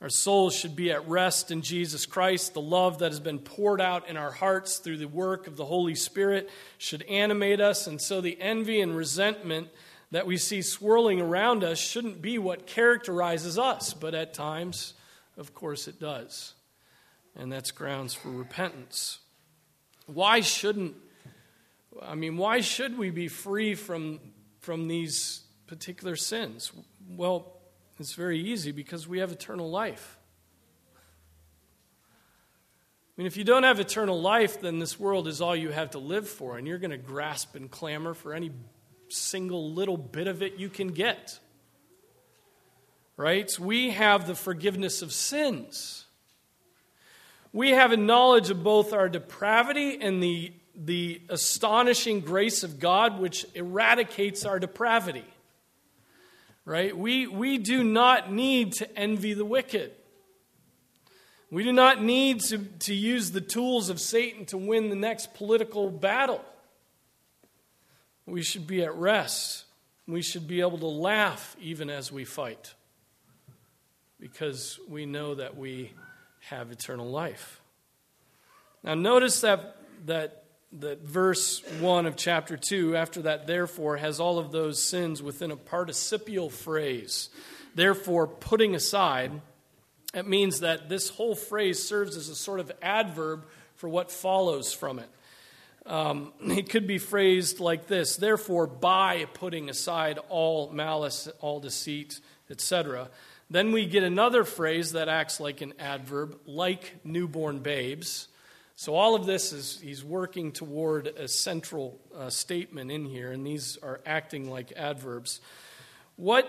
Our 0.00 0.08
souls 0.08 0.54
should 0.54 0.76
be 0.76 0.92
at 0.92 1.06
rest 1.08 1.50
in 1.50 1.60
Jesus 1.60 2.06
Christ. 2.06 2.54
The 2.54 2.60
love 2.60 3.00
that 3.00 3.10
has 3.10 3.20
been 3.20 3.40
poured 3.40 3.80
out 3.80 4.08
in 4.08 4.16
our 4.16 4.30
hearts 4.30 4.78
through 4.78 4.98
the 4.98 5.08
work 5.08 5.46
of 5.46 5.56
the 5.56 5.64
Holy 5.64 5.96
Spirit 5.96 6.48
should 6.78 7.02
animate 7.02 7.60
us. 7.60 7.86
And 7.86 8.00
so 8.00 8.20
the 8.20 8.40
envy 8.40 8.80
and 8.80 8.96
resentment 8.96 9.68
that 10.12 10.26
we 10.26 10.36
see 10.36 10.62
swirling 10.62 11.20
around 11.20 11.64
us 11.64 11.78
shouldn't 11.78 12.22
be 12.22 12.38
what 12.38 12.66
characterizes 12.66 13.58
us, 13.58 13.92
but 13.92 14.14
at 14.14 14.32
times, 14.32 14.94
of 15.36 15.52
course, 15.52 15.86
it 15.86 16.00
does. 16.00 16.54
And 17.40 17.50
that's 17.50 17.70
grounds 17.70 18.12
for 18.12 18.28
repentance. 18.28 19.18
Why 20.04 20.40
shouldn't, 20.40 20.94
I 22.02 22.14
mean, 22.14 22.36
why 22.36 22.60
should 22.60 22.98
we 22.98 23.08
be 23.08 23.28
free 23.28 23.74
from, 23.74 24.20
from 24.58 24.88
these 24.88 25.40
particular 25.66 26.16
sins? 26.16 26.70
Well, 27.08 27.50
it's 27.98 28.12
very 28.12 28.38
easy 28.38 28.72
because 28.72 29.08
we 29.08 29.20
have 29.20 29.32
eternal 29.32 29.70
life. 29.70 30.18
I 33.08 33.12
mean, 33.16 33.26
if 33.26 33.38
you 33.38 33.44
don't 33.44 33.62
have 33.62 33.80
eternal 33.80 34.20
life, 34.20 34.60
then 34.60 34.78
this 34.78 35.00
world 35.00 35.26
is 35.26 35.40
all 35.40 35.56
you 35.56 35.70
have 35.70 35.92
to 35.92 35.98
live 35.98 36.28
for, 36.28 36.58
and 36.58 36.68
you're 36.68 36.78
going 36.78 36.90
to 36.90 36.98
grasp 36.98 37.54
and 37.54 37.70
clamor 37.70 38.12
for 38.12 38.34
any 38.34 38.50
single 39.08 39.72
little 39.72 39.96
bit 39.96 40.26
of 40.26 40.42
it 40.42 40.58
you 40.58 40.68
can 40.68 40.88
get. 40.88 41.40
Right? 43.16 43.50
We 43.58 43.92
have 43.92 44.26
the 44.26 44.34
forgiveness 44.34 45.00
of 45.00 45.10
sins. 45.10 46.04
We 47.52 47.70
have 47.70 47.92
a 47.92 47.96
knowledge 47.96 48.50
of 48.50 48.62
both 48.62 48.92
our 48.92 49.08
depravity 49.08 49.98
and 50.00 50.22
the, 50.22 50.52
the 50.76 51.20
astonishing 51.28 52.20
grace 52.20 52.62
of 52.62 52.78
God, 52.78 53.18
which 53.18 53.44
eradicates 53.54 54.44
our 54.44 54.58
depravity 54.58 55.24
right? 56.70 56.96
We, 56.96 57.26
we 57.26 57.58
do 57.58 57.82
not 57.82 58.32
need 58.32 58.74
to 58.74 58.98
envy 58.98 59.34
the 59.34 59.44
wicked. 59.44 59.90
We 61.50 61.64
do 61.64 61.72
not 61.72 62.00
need 62.00 62.42
to, 62.42 62.58
to 62.58 62.94
use 62.94 63.32
the 63.32 63.40
tools 63.40 63.90
of 63.90 64.00
Satan 64.00 64.46
to 64.46 64.56
win 64.56 64.88
the 64.88 64.94
next 64.94 65.34
political 65.34 65.90
battle. 65.90 66.44
We 68.24 68.42
should 68.42 68.68
be 68.68 68.84
at 68.84 68.94
rest. 68.94 69.64
We 70.06 70.22
should 70.22 70.46
be 70.46 70.60
able 70.60 70.78
to 70.78 70.86
laugh 70.86 71.56
even 71.60 71.90
as 71.90 72.12
we 72.12 72.24
fight 72.24 72.74
because 74.20 74.78
we 74.88 75.06
know 75.06 75.34
that 75.34 75.56
we 75.56 75.92
have 76.40 76.70
eternal 76.70 77.08
life. 77.08 77.60
Now, 78.82 78.94
notice 78.94 79.42
that, 79.42 79.76
that 80.06 80.40
that 80.78 81.02
verse 81.02 81.62
1 81.80 82.06
of 82.06 82.16
chapter 82.16 82.56
2, 82.56 82.96
after 82.96 83.22
that, 83.22 83.46
therefore, 83.46 83.96
has 83.96 84.20
all 84.20 84.38
of 84.38 84.52
those 84.52 84.80
sins 84.80 85.22
within 85.22 85.50
a 85.50 85.56
participial 85.56 86.48
phrase. 86.48 87.28
Therefore, 87.74 88.28
putting 88.28 88.74
aside, 88.76 89.32
it 90.14 90.28
means 90.28 90.60
that 90.60 90.88
this 90.88 91.08
whole 91.08 91.34
phrase 91.34 91.82
serves 91.82 92.16
as 92.16 92.28
a 92.28 92.36
sort 92.36 92.60
of 92.60 92.70
adverb 92.80 93.46
for 93.74 93.88
what 93.88 94.12
follows 94.12 94.72
from 94.72 95.00
it. 95.00 95.08
Um, 95.86 96.32
it 96.40 96.70
could 96.70 96.86
be 96.86 96.98
phrased 96.98 97.58
like 97.58 97.88
this 97.88 98.16
Therefore, 98.16 98.68
by 98.68 99.26
putting 99.34 99.68
aside 99.70 100.20
all 100.28 100.70
malice, 100.70 101.28
all 101.40 101.58
deceit, 101.58 102.20
etc. 102.48 103.08
Then 103.50 103.72
we 103.72 103.86
get 103.86 104.04
another 104.04 104.44
phrase 104.44 104.92
that 104.92 105.08
acts 105.08 105.40
like 105.40 105.60
an 105.60 105.74
adverb, 105.80 106.38
like 106.46 107.04
newborn 107.04 107.58
babes. 107.58 108.28
So, 108.76 108.94
all 108.94 109.16
of 109.16 109.26
this 109.26 109.52
is, 109.52 109.80
he's 109.80 110.04
working 110.04 110.52
toward 110.52 111.08
a 111.08 111.26
central 111.26 112.00
uh, 112.16 112.30
statement 112.30 112.92
in 112.92 113.04
here, 113.04 113.32
and 113.32 113.44
these 113.44 113.76
are 113.82 114.00
acting 114.06 114.48
like 114.48 114.72
adverbs. 114.76 115.40
What, 116.16 116.48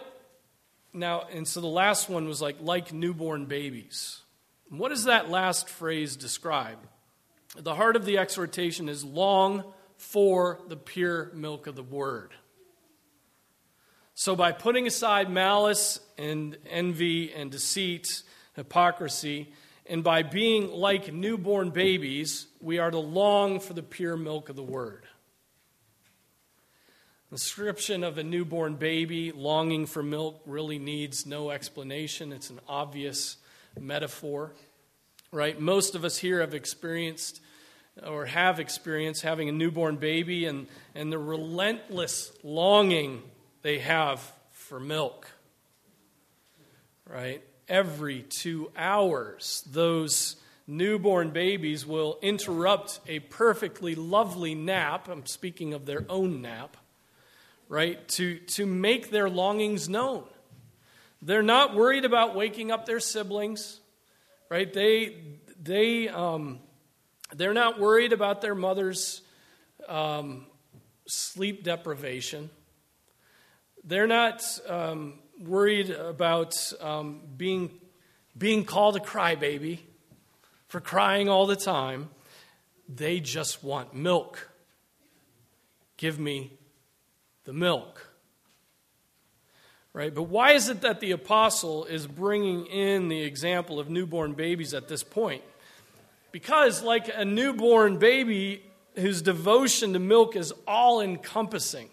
now, 0.93 1.24
and 1.31 1.48
so 1.48 1.60
the 1.60 1.67
last 1.67 2.08
one 2.08 2.27
was 2.27 2.41
like, 2.41 2.58
like 2.62 2.93
newborn 2.93 3.48
babies. 3.48 4.22
What 4.70 4.89
does 4.89 5.05
that 5.05 5.29
last 5.29 5.67
phrase 5.67 6.15
describe? 6.15 6.77
The 7.58 7.75
heart 7.75 7.96
of 7.96 8.05
the 8.05 8.20
exhortation 8.20 8.88
is 8.88 9.03
long 9.03 9.63
for 9.98 10.60
the 10.67 10.77
pure 10.77 11.31
milk 11.34 11.67
of 11.67 11.75
the 11.75 11.84
word. 11.84 12.31
So, 14.24 14.36
by 14.36 14.51
putting 14.51 14.86
aside 14.86 15.32
malice 15.32 16.00
and 16.16 16.56
envy 16.70 17.34
and 17.34 17.50
deceit, 17.50 18.22
hypocrisy, 18.56 19.51
and 19.88 20.04
by 20.04 20.22
being 20.22 20.70
like 20.70 21.12
newborn 21.12 21.72
babies, 21.72 22.46
we 22.62 22.78
are 22.78 22.92
to 22.92 23.00
long 23.00 23.60
for 23.60 23.74
the 23.74 23.82
pure 23.82 24.16
milk 24.16 24.50
of 24.50 24.56
the 24.56 24.62
word. 24.62 25.08
The 27.32 27.38
description 27.38 28.04
of 28.04 28.20
a 28.20 28.24
newborn 28.24 28.75
baby 28.75 29.32
longing 29.32 29.88
for 29.88 30.04
milk 30.04 30.40
really 30.46 30.78
needs 30.78 31.25
no 31.25 31.50
explanation. 31.50 32.32
It's 32.32 32.51
an 32.51 32.60
obvious 32.68 33.38
metaphor, 33.80 34.54
right? 35.32 35.60
Most 35.60 35.96
of 35.96 36.06
us 36.06 36.16
here 36.16 36.42
have 36.42 36.54
experienced 36.54 37.42
or 38.06 38.28
have 38.28 38.60
experienced 38.60 39.24
having 39.24 39.50
a 39.50 39.51
newborn 39.51 39.96
baby 39.96 40.46
and, 40.46 40.68
and 40.94 41.12
the 41.12 41.18
relentless 41.18 42.32
longing 42.44 43.24
they 43.62 43.80
have 43.80 44.22
for 44.51 44.80
milk. 44.80 45.30
right? 47.06 47.44
Every 47.68 48.22
two 48.22 48.72
hours, 48.75 49.63
those 49.70 50.36
newborn 50.68 51.32
babies 51.32 51.86
will 51.86 52.18
interrupt 52.22 53.00
a 53.08 53.20
perfectly 53.20 53.96
lovely 53.96 54.56
nap. 54.56 55.08
I'm 55.08 55.25
speaking 55.25 55.74
of 55.74 55.86
their 55.86 56.06
own 56.10 56.41
nap, 56.41 56.77
right? 57.68 58.08
To, 58.10 58.38
to 58.39 58.65
make 58.65 59.10
their 59.12 59.30
longings 59.30 59.89
known. 59.89 60.24
They're 61.22 61.44
not 61.44 61.75
worried 61.75 62.06
about 62.06 62.36
waking 62.36 62.72
up 62.72 62.86
their 62.86 63.00
siblings, 63.00 63.80
right? 64.50 64.72
They, 64.72 65.18
they, 65.62 66.10
um, 66.10 66.60
they're 67.36 67.53
not 67.53 67.80
worried 67.80 68.13
about 68.13 68.41
their 68.41 68.56
mother's 68.56 69.22
um, 69.88 70.46
sleep 71.08 71.63
deprivation. 71.63 72.50
They're 73.84 74.08
not 74.08 74.44
um, 74.68 75.20
worried 75.40 75.90
about 75.90 76.56
um, 76.82 77.22
being, 77.36 77.72
being 78.38 78.64
called 78.64 78.96
a 78.96 79.00
crybaby 79.00 79.80
for 80.68 80.80
crying 80.80 81.30
all 81.30 81.48
the 81.48 81.56
time. 81.56 82.10
They 82.88 83.20
just 83.20 83.64
want 83.64 83.96
milk. 83.96 84.50
Give 85.98 86.20
me 86.20 86.52
the 87.46 87.54
milk. 87.54 88.08
Right? 89.94 90.14
But 90.14 90.24
why 90.24 90.54
is 90.54 90.70
it 90.70 90.82
that 90.82 91.00
the 91.02 91.12
apostle 91.12 91.86
is 91.86 92.08
bringing 92.08 92.66
in 92.68 93.10
the 93.10 93.22
example 93.22 93.80
of 93.80 93.90
newborn 93.90 94.34
babies 94.34 94.74
at 94.74 94.88
this 94.88 95.04
point? 95.04 95.44
Because, 96.32 96.82
like 96.82 97.12
a 97.14 97.26
newborn 97.26 97.98
baby 97.98 98.64
whose 98.96 99.22
devotion 99.22 99.94
to 99.94 100.00
milk 100.00 100.38
is 100.38 100.54
all 100.66 101.02
encompassing, 101.02 101.90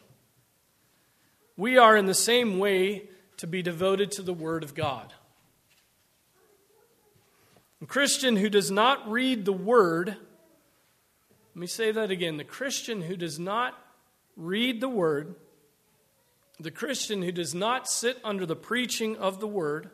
we 1.58 1.76
are 1.76 1.96
in 1.96 2.06
the 2.06 2.14
same 2.14 2.58
way 2.60 3.02
to 3.36 3.46
be 3.46 3.62
devoted 3.62 4.12
to 4.12 4.22
the 4.22 4.32
Word 4.32 4.62
of 4.62 4.76
God. 4.76 5.12
A 7.82 7.86
Christian 7.86 8.36
who 8.36 8.48
does 8.48 8.70
not 8.70 9.10
read 9.10 9.44
the 9.44 9.52
Word, 9.52 10.08
let 10.08 11.56
me 11.56 11.66
say 11.66 11.90
that 11.90 12.12
again 12.12 12.36
the 12.36 12.44
Christian 12.44 13.02
who 13.02 13.16
does 13.16 13.40
not 13.40 13.76
read 14.36 14.80
the 14.80 14.88
Word, 14.88 15.34
the 16.60 16.70
Christian 16.70 17.22
who 17.22 17.32
does 17.32 17.56
not 17.56 17.88
sit 17.88 18.18
under 18.22 18.46
the 18.46 18.56
preaching 18.56 19.16
of 19.16 19.40
the 19.40 19.48
Word, 19.48 19.90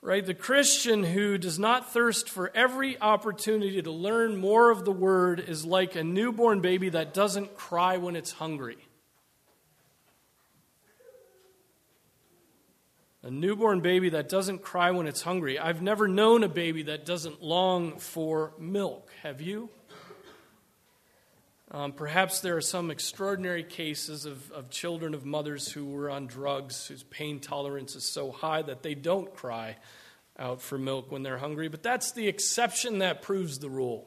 right? 0.00 0.26
The 0.26 0.34
Christian 0.34 1.04
who 1.04 1.38
does 1.38 1.60
not 1.60 1.92
thirst 1.92 2.28
for 2.28 2.50
every 2.56 3.00
opportunity 3.00 3.80
to 3.80 3.92
learn 3.92 4.36
more 4.36 4.72
of 4.72 4.84
the 4.84 4.90
Word 4.90 5.38
is 5.38 5.64
like 5.64 5.94
a 5.94 6.02
newborn 6.02 6.60
baby 6.60 6.88
that 6.88 7.14
doesn't 7.14 7.56
cry 7.56 7.98
when 7.98 8.16
it's 8.16 8.32
hungry. 8.32 8.78
A 13.24 13.30
newborn 13.30 13.80
baby 13.80 14.08
that 14.10 14.28
doesn't 14.28 14.62
cry 14.62 14.90
when 14.90 15.06
it's 15.06 15.22
hungry. 15.22 15.56
I've 15.56 15.80
never 15.80 16.08
known 16.08 16.42
a 16.42 16.48
baby 16.48 16.82
that 16.84 17.06
doesn't 17.06 17.40
long 17.40 17.98
for 17.98 18.52
milk. 18.58 19.10
Have 19.22 19.40
you? 19.40 19.68
Um, 21.70 21.92
perhaps 21.92 22.40
there 22.40 22.56
are 22.56 22.62
some 22.62 22.90
extraordinary 22.90 23.62
cases 23.62 24.26
of, 24.26 24.50
of 24.50 24.70
children 24.70 25.14
of 25.14 25.24
mothers 25.24 25.70
who 25.70 25.86
were 25.86 26.10
on 26.10 26.26
drugs 26.26 26.86
whose 26.88 27.04
pain 27.04 27.38
tolerance 27.38 27.94
is 27.94 28.04
so 28.04 28.30
high 28.32 28.60
that 28.62 28.82
they 28.82 28.94
don't 28.94 29.32
cry 29.34 29.76
out 30.38 30.60
for 30.60 30.76
milk 30.76 31.10
when 31.12 31.22
they're 31.22 31.38
hungry, 31.38 31.68
but 31.68 31.82
that's 31.82 32.12
the 32.12 32.26
exception 32.26 32.98
that 32.98 33.22
proves 33.22 33.58
the 33.60 33.70
rule. 33.70 34.06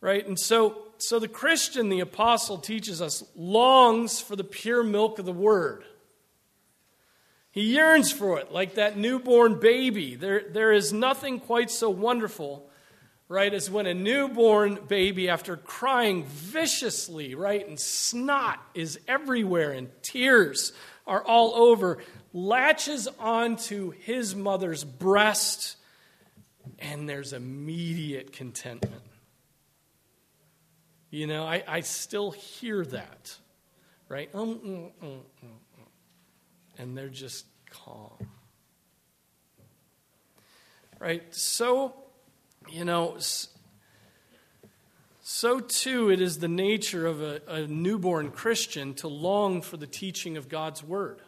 Right? 0.00 0.26
And 0.26 0.40
so, 0.40 0.78
so 0.98 1.18
the 1.18 1.28
Christian, 1.28 1.90
the 1.90 2.00
apostle, 2.00 2.58
teaches 2.58 3.00
us, 3.00 3.22
longs 3.36 4.18
for 4.18 4.34
the 4.34 4.42
pure 4.42 4.82
milk 4.82 5.18
of 5.18 5.26
the 5.26 5.32
word. 5.32 5.84
He 7.52 7.74
yearns 7.74 8.10
for 8.10 8.38
it 8.38 8.50
like 8.50 8.74
that 8.76 8.96
newborn 8.96 9.60
baby. 9.60 10.14
There, 10.14 10.42
there 10.50 10.72
is 10.72 10.90
nothing 10.90 11.38
quite 11.38 11.70
so 11.70 11.90
wonderful, 11.90 12.70
right, 13.28 13.52
as 13.52 13.70
when 13.70 13.86
a 13.86 13.92
newborn 13.92 14.78
baby, 14.88 15.28
after 15.28 15.58
crying 15.58 16.24
viciously, 16.24 17.34
right, 17.34 17.66
and 17.68 17.78
snot 17.78 18.58
is 18.72 18.98
everywhere 19.06 19.70
and 19.72 19.90
tears 20.02 20.72
are 21.06 21.22
all 21.22 21.54
over, 21.54 21.98
latches 22.32 23.06
onto 23.18 23.90
his 23.90 24.34
mother's 24.34 24.82
breast, 24.82 25.76
and 26.78 27.06
there's 27.06 27.34
immediate 27.34 28.32
contentment. 28.32 29.02
You 31.10 31.26
know, 31.26 31.44
I, 31.44 31.62
I 31.68 31.80
still 31.80 32.30
hear 32.30 32.82
that, 32.86 33.36
right? 34.08 34.30
Um, 34.32 34.54
mm, 34.54 34.90
mm, 35.06 35.20
mm 35.44 35.50
and 36.78 36.96
they're 36.96 37.08
just 37.08 37.46
calm. 37.70 38.28
Right? 40.98 41.22
So, 41.34 41.94
you 42.70 42.84
know, 42.84 43.16
so 45.22 45.60
too 45.60 46.10
it 46.10 46.20
is 46.20 46.38
the 46.38 46.48
nature 46.48 47.06
of 47.06 47.20
a, 47.20 47.40
a 47.48 47.66
newborn 47.66 48.30
Christian 48.30 48.94
to 48.94 49.08
long 49.08 49.62
for 49.62 49.76
the 49.76 49.86
teaching 49.86 50.36
of 50.36 50.48
God's 50.48 50.82
Word. 50.82 51.20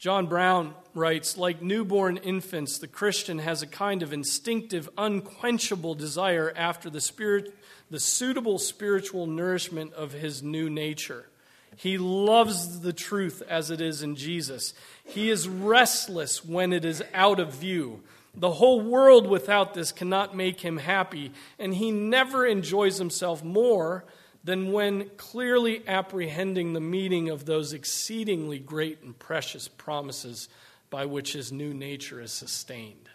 John 0.00 0.26
Brown 0.26 0.74
writes 0.94 1.36
Like 1.36 1.60
newborn 1.60 2.16
infants, 2.16 2.78
the 2.78 2.88
Christian 2.88 3.38
has 3.38 3.62
a 3.62 3.66
kind 3.66 4.02
of 4.02 4.14
instinctive, 4.14 4.88
unquenchable 4.96 5.94
desire 5.94 6.52
after 6.56 6.88
the, 6.88 7.02
spirit, 7.02 7.54
the 7.90 8.00
suitable 8.00 8.58
spiritual 8.58 9.26
nourishment 9.26 9.92
of 9.92 10.12
his 10.12 10.42
new 10.42 10.70
nature. 10.70 11.26
He 11.76 11.98
loves 11.98 12.80
the 12.80 12.92
truth 12.92 13.42
as 13.48 13.70
it 13.70 13.80
is 13.80 14.02
in 14.02 14.16
Jesus. 14.16 14.74
He 15.04 15.30
is 15.30 15.48
restless 15.48 16.44
when 16.44 16.72
it 16.72 16.84
is 16.84 17.02
out 17.14 17.40
of 17.40 17.54
view. 17.54 18.02
The 18.34 18.52
whole 18.52 18.80
world 18.80 19.26
without 19.26 19.74
this 19.74 19.90
cannot 19.90 20.36
make 20.36 20.60
him 20.60 20.78
happy, 20.78 21.32
and 21.58 21.74
he 21.74 21.90
never 21.90 22.46
enjoys 22.46 22.98
himself 22.98 23.42
more 23.42 24.04
than 24.44 24.72
when 24.72 25.10
clearly 25.16 25.86
apprehending 25.86 26.72
the 26.72 26.80
meaning 26.80 27.28
of 27.28 27.44
those 27.44 27.72
exceedingly 27.72 28.58
great 28.58 29.02
and 29.02 29.18
precious 29.18 29.68
promises 29.68 30.48
by 30.88 31.04
which 31.04 31.32
his 31.32 31.52
new 31.52 31.74
nature 31.74 32.20
is 32.20 32.32
sustained. 32.32 33.08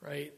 Right? 0.00 0.32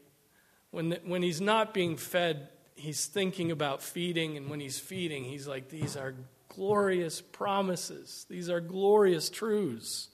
When, 0.71 0.89
the, 0.89 1.01
when 1.03 1.21
he's 1.23 1.41
not 1.41 1.73
being 1.73 1.97
fed, 1.97 2.49
he's 2.75 3.05
thinking 3.05 3.51
about 3.51 3.81
feeding, 3.81 4.37
and 4.37 4.49
when 4.49 4.59
he's 4.59 4.79
feeding, 4.79 5.23
he's 5.23 5.47
like, 5.47 5.69
These 5.69 5.97
are 5.97 6.13
glorious 6.55 7.21
promises. 7.21 8.25
These 8.29 8.49
are 8.49 8.59
glorious 8.59 9.29
truths. 9.29 10.09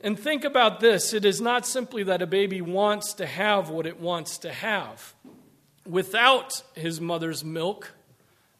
And 0.00 0.18
think 0.18 0.44
about 0.44 0.80
this 0.80 1.14
it 1.14 1.24
is 1.24 1.40
not 1.40 1.66
simply 1.66 2.02
that 2.04 2.22
a 2.22 2.26
baby 2.26 2.60
wants 2.60 3.14
to 3.14 3.26
have 3.26 3.70
what 3.70 3.86
it 3.86 4.00
wants 4.00 4.38
to 4.38 4.52
have. 4.52 5.14
Without 5.86 6.62
his 6.74 7.00
mother's 7.00 7.44
milk, 7.44 7.92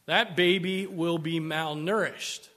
that 0.06 0.36
baby 0.36 0.86
will 0.86 1.18
be 1.18 1.40
malnourished. 1.40 2.48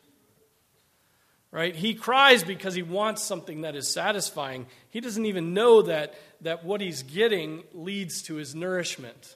Right? 1.51 1.75
He 1.75 1.95
cries 1.95 2.43
because 2.43 2.75
he 2.75 2.83
wants 2.83 3.23
something 3.23 3.61
that 3.61 3.75
is 3.75 3.87
satisfying. 3.87 4.67
He 4.91 5.01
doesn't 5.01 5.25
even 5.25 5.55
know 5.55 5.81
that, 5.81 6.13
that 6.41 6.63
what 6.63 6.79
he's 6.79 7.01
getting 7.01 7.63
leads 7.73 8.21
to 8.23 8.35
his 8.35 8.53
nourishment. 8.53 9.35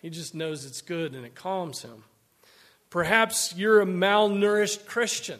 He 0.00 0.08
just 0.08 0.34
knows 0.34 0.64
it's 0.64 0.80
good 0.80 1.14
and 1.14 1.26
it 1.26 1.34
calms 1.34 1.82
him. 1.82 2.04
Perhaps 2.96 3.54
you're 3.54 3.82
a 3.82 3.84
malnourished 3.84 4.86
Christian. 4.86 5.38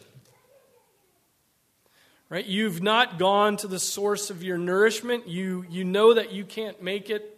Right? 2.29 2.45
You've 2.45 2.83
not 2.83 3.17
gone 3.17 3.57
to 3.57 3.67
the 3.67 3.79
source 3.79 4.29
of 4.29 4.43
your 4.43 4.59
nourishment. 4.59 5.27
You, 5.27 5.65
you 5.67 5.83
know 5.83 6.13
that 6.13 6.31
you 6.31 6.45
can't 6.45 6.83
make 6.83 7.09
it. 7.09 7.35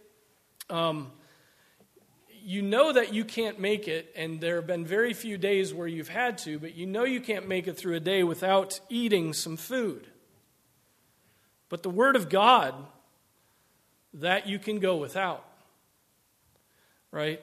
Um, 0.69 1.13
you 2.43 2.61
know 2.61 2.91
that 2.91 3.13
you 3.13 3.23
can't 3.23 3.61
make 3.61 3.87
it, 3.87 4.11
and 4.13 4.41
there 4.41 4.57
have 4.57 4.67
been 4.67 4.85
very 4.85 5.13
few 5.13 5.37
days 5.37 5.73
where 5.73 5.87
you've 5.87 6.09
had 6.09 6.37
to, 6.39 6.59
but 6.59 6.75
you 6.75 6.85
know 6.85 7.05
you 7.05 7.21
can't 7.21 7.47
make 7.47 7.69
it 7.69 7.77
through 7.77 7.95
a 7.95 8.01
day 8.01 8.21
without 8.21 8.81
eating 8.89 9.31
some 9.31 9.55
food. 9.55 10.05
But 11.69 11.81
the 11.81 11.89
Word 11.89 12.17
of 12.17 12.27
God, 12.27 12.75
that 14.15 14.49
you 14.49 14.59
can 14.59 14.79
go 14.79 14.97
without. 14.97 15.45
Right? 17.09 17.41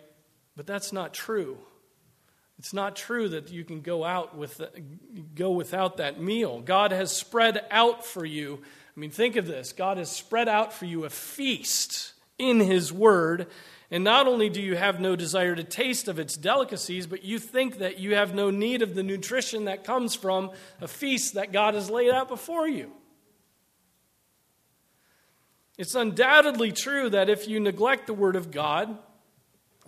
But 0.54 0.66
that's 0.66 0.92
not 0.92 1.14
true. 1.14 1.56
It's 2.58 2.72
not 2.72 2.96
true 2.96 3.28
that 3.28 3.50
you 3.50 3.64
can 3.64 3.82
go 3.82 4.04
out 4.04 4.36
with 4.36 4.62
go 5.34 5.50
without 5.50 5.98
that 5.98 6.20
meal. 6.20 6.60
God 6.60 6.90
has 6.90 7.14
spread 7.14 7.64
out 7.70 8.04
for 8.04 8.24
you. 8.24 8.60
I 8.96 9.00
mean, 9.00 9.10
think 9.10 9.36
of 9.36 9.46
this. 9.46 9.72
God 9.72 9.98
has 9.98 10.10
spread 10.10 10.48
out 10.48 10.72
for 10.72 10.86
you 10.86 11.04
a 11.04 11.10
feast 11.10 12.14
in 12.38 12.60
his 12.60 12.92
word, 12.92 13.46
and 13.90 14.02
not 14.02 14.26
only 14.26 14.48
do 14.48 14.62
you 14.62 14.74
have 14.74 15.00
no 15.00 15.16
desire 15.16 15.54
to 15.54 15.64
taste 15.64 16.08
of 16.08 16.18
its 16.18 16.34
delicacies, 16.36 17.06
but 17.06 17.24
you 17.24 17.38
think 17.38 17.78
that 17.78 17.98
you 17.98 18.14
have 18.14 18.34
no 18.34 18.50
need 18.50 18.80
of 18.80 18.94
the 18.94 19.02
nutrition 19.02 19.66
that 19.66 19.84
comes 19.84 20.14
from 20.14 20.50
a 20.80 20.88
feast 20.88 21.34
that 21.34 21.52
God 21.52 21.74
has 21.74 21.90
laid 21.90 22.10
out 22.10 22.28
before 22.28 22.66
you. 22.66 22.90
It's 25.76 25.94
undoubtedly 25.94 26.72
true 26.72 27.10
that 27.10 27.28
if 27.28 27.46
you 27.46 27.60
neglect 27.60 28.06
the 28.06 28.14
word 28.14 28.34
of 28.34 28.50
God, 28.50 28.96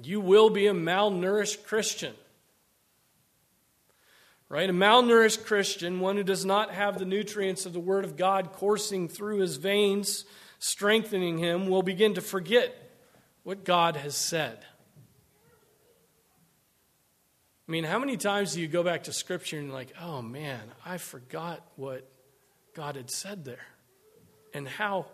you 0.03 0.21
will 0.21 0.51
be 0.51 0.67
a 0.67 0.75
malnourished 0.75 1.65
Christian 1.65 2.15
Right? 4.49 4.71
A 4.71 4.73
malnourished 4.73 5.45
Christian, 5.45 6.01
one 6.01 6.17
who 6.17 6.23
does 6.23 6.45
not 6.45 6.73
have 6.73 6.99
the 6.99 7.05
nutrients 7.05 7.67
of 7.67 7.75
the 7.75 7.81
Word 7.81 8.05
of 8.05 8.17
God 8.17 8.53
coursing 8.53 9.07
through 9.09 9.41
his 9.41 9.57
veins, 9.57 10.25
strengthening 10.59 11.37
him, 11.37 11.69
will 11.69 11.83
begin 11.83 12.15
to 12.15 12.23
forget 12.23 12.75
what 13.43 13.65
God 13.65 13.97
has 13.97 14.17
said. 14.17 14.65
I 17.69 17.71
mean, 17.71 17.85
how 17.85 17.99
many 17.99 18.17
times 18.17 18.55
do 18.55 18.63
you 18.63 18.69
go 18.69 18.83
back 18.83 19.05
to 19.05 19.13
Scripture 19.13 19.59
and 19.59 19.67
you're 19.67 19.75
like, 19.75 19.93
oh 20.01 20.23
man, 20.23 20.61
I 20.87 20.97
forgot 20.97 21.63
what 21.77 22.11
God 22.75 22.97
had 22.97 23.11
said 23.11 23.45
there? 23.45 23.67
And 24.55 24.67
how 24.67 25.07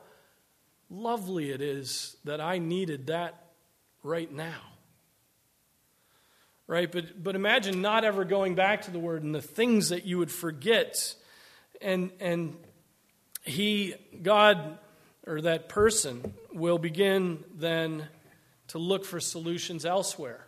lovely 0.89 1.51
it 1.51 1.61
is 1.61 2.17
that 2.23 2.41
I 2.41 2.59
needed 2.59 3.09
that 3.09 3.47
right 4.05 4.31
now. 4.33 4.61
Right? 6.67 6.91
But, 6.91 7.23
but 7.23 7.37
imagine 7.37 7.83
not 7.83 8.05
ever 8.05 8.25
going 8.25 8.55
back 8.55 8.83
to 8.83 8.91
the 8.91 8.99
Word 8.99 9.23
and 9.23 9.35
the 9.35 9.43
things 9.43 9.91
that 9.91 10.07
you 10.07 10.19
would 10.19 10.31
forget. 10.31 11.15
And, 11.81 12.11
and 12.21 12.57
He, 13.43 13.95
God, 14.23 14.79
or 15.27 15.43
that 15.43 15.69
person, 15.69 16.35
will 16.53 16.79
begin 16.79 17.45
then 17.55 18.09
to 18.69 18.79
look 18.79 19.05
for 19.05 19.21
solutions 19.21 19.85
elsewhere. 19.85 20.47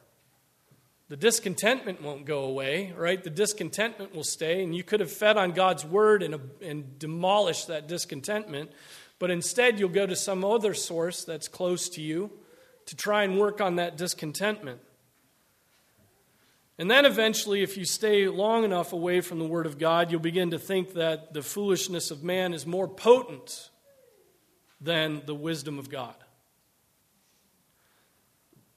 The 1.09 1.17
discontentment 1.17 2.03
won't 2.03 2.25
go 2.25 2.41
away, 2.41 2.93
right? 2.97 3.23
The 3.23 3.31
discontentment 3.31 4.13
will 4.13 4.25
stay, 4.25 4.65
and 4.65 4.75
you 4.75 4.83
could 4.83 4.99
have 4.99 5.13
fed 5.13 5.37
on 5.37 5.53
God's 5.53 5.85
word 5.85 6.23
and, 6.25 6.41
and 6.61 6.99
demolished 6.99 7.69
that 7.69 7.87
discontentment, 7.87 8.73
but 9.21 9.31
instead 9.31 9.79
you'll 9.79 9.89
go 9.89 10.05
to 10.05 10.17
some 10.17 10.45
other 10.45 10.75
source 10.75 11.25
that's 11.25 11.47
close 11.47 11.89
to 11.91 12.03
you 12.03 12.33
to 12.87 12.97
try 12.97 13.23
and 13.23 13.39
work 13.39 13.61
on 13.61 13.77
that 13.77 13.97
discontentment. 13.97 14.81
And 16.79 16.91
then 16.91 17.07
eventually, 17.07 17.63
if 17.63 17.79
you 17.79 17.87
stay 17.87 18.29
long 18.29 18.65
enough 18.65 18.93
away 18.93 19.23
from 19.23 19.39
the 19.39 19.47
Word 19.47 19.65
of 19.65 19.79
God, 19.79 20.11
you'll 20.11 20.21
begin 20.21 20.51
to 20.51 20.59
think 20.59 20.93
that 20.95 21.33
the 21.33 21.43
foolishness 21.43 22.11
of 22.11 22.23
man 22.23 22.53
is 22.53 22.67
more 22.67 22.87
potent 22.87 23.71
than 24.81 25.23
the 25.25 25.35
wisdom 25.35 25.79
of 25.79 25.89
God. 25.89 26.15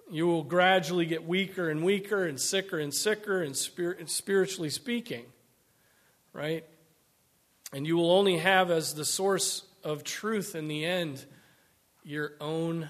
You 0.09 0.27
will 0.27 0.43
gradually 0.43 1.05
get 1.05 1.27
weaker 1.27 1.69
and 1.69 1.83
weaker 1.83 2.25
and 2.25 2.39
sicker 2.39 2.79
and 2.79 2.93
sicker 2.93 3.43
and 3.43 3.55
spirit, 3.55 4.09
spiritually 4.09 4.69
speaking, 4.69 5.25
right? 6.31 6.63
And 7.73 7.85
you 7.85 7.97
will 7.97 8.12
only 8.12 8.38
have 8.38 8.71
as 8.71 8.95
the 8.95 9.05
source 9.05 9.65
of 9.83 10.05
truth 10.05 10.55
in 10.55 10.69
the 10.69 10.85
end 10.85 11.25
your 12.03 12.31
own 12.39 12.89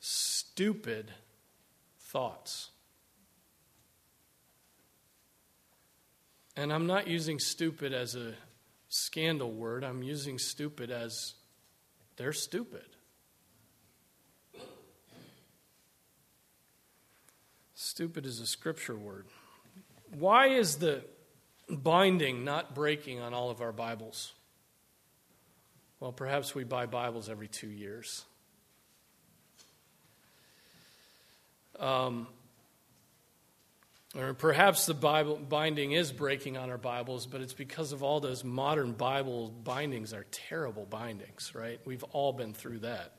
stupid 0.00 1.10
thoughts. 1.98 2.71
And 6.56 6.72
I'm 6.72 6.86
not 6.86 7.06
using 7.06 7.38
stupid 7.38 7.92
as 7.94 8.14
a 8.14 8.34
scandal 8.88 9.50
word, 9.50 9.84
I'm 9.84 10.02
using 10.02 10.38
stupid 10.38 10.90
as 10.90 11.34
they're 12.16 12.32
stupid. 12.32 12.84
Stupid 17.74 18.26
is 18.26 18.38
a 18.38 18.46
scripture 18.46 18.96
word. 18.96 19.26
Why 20.18 20.48
is 20.48 20.76
the 20.76 21.02
binding 21.68 22.44
not 22.44 22.74
breaking 22.74 23.20
on 23.20 23.32
all 23.32 23.50
of 23.50 23.60
our 23.60 23.72
Bibles? 23.72 24.34
Well, 26.00 26.12
perhaps 26.12 26.54
we 26.54 26.64
buy 26.64 26.86
Bibles 26.86 27.28
every 27.28 27.48
two 27.48 27.68
years. 27.68 28.24
Um, 31.78 32.26
or 34.16 34.34
perhaps 34.34 34.86
the 34.86 34.94
Bible 34.94 35.36
binding 35.36 35.92
is 35.92 36.12
breaking 36.12 36.56
on 36.56 36.68
our 36.68 36.78
Bibles, 36.78 37.26
but 37.26 37.40
it's 37.40 37.54
because 37.54 37.92
of 37.92 38.02
all 38.02 38.20
those 38.20 38.44
modern 38.44 38.92
Bible 38.92 39.48
bindings 39.48 40.12
are 40.12 40.26
terrible 40.30 40.84
bindings, 40.84 41.54
right? 41.54 41.80
We've 41.84 42.04
all 42.12 42.32
been 42.32 42.52
through 42.52 42.80
that. 42.80 43.12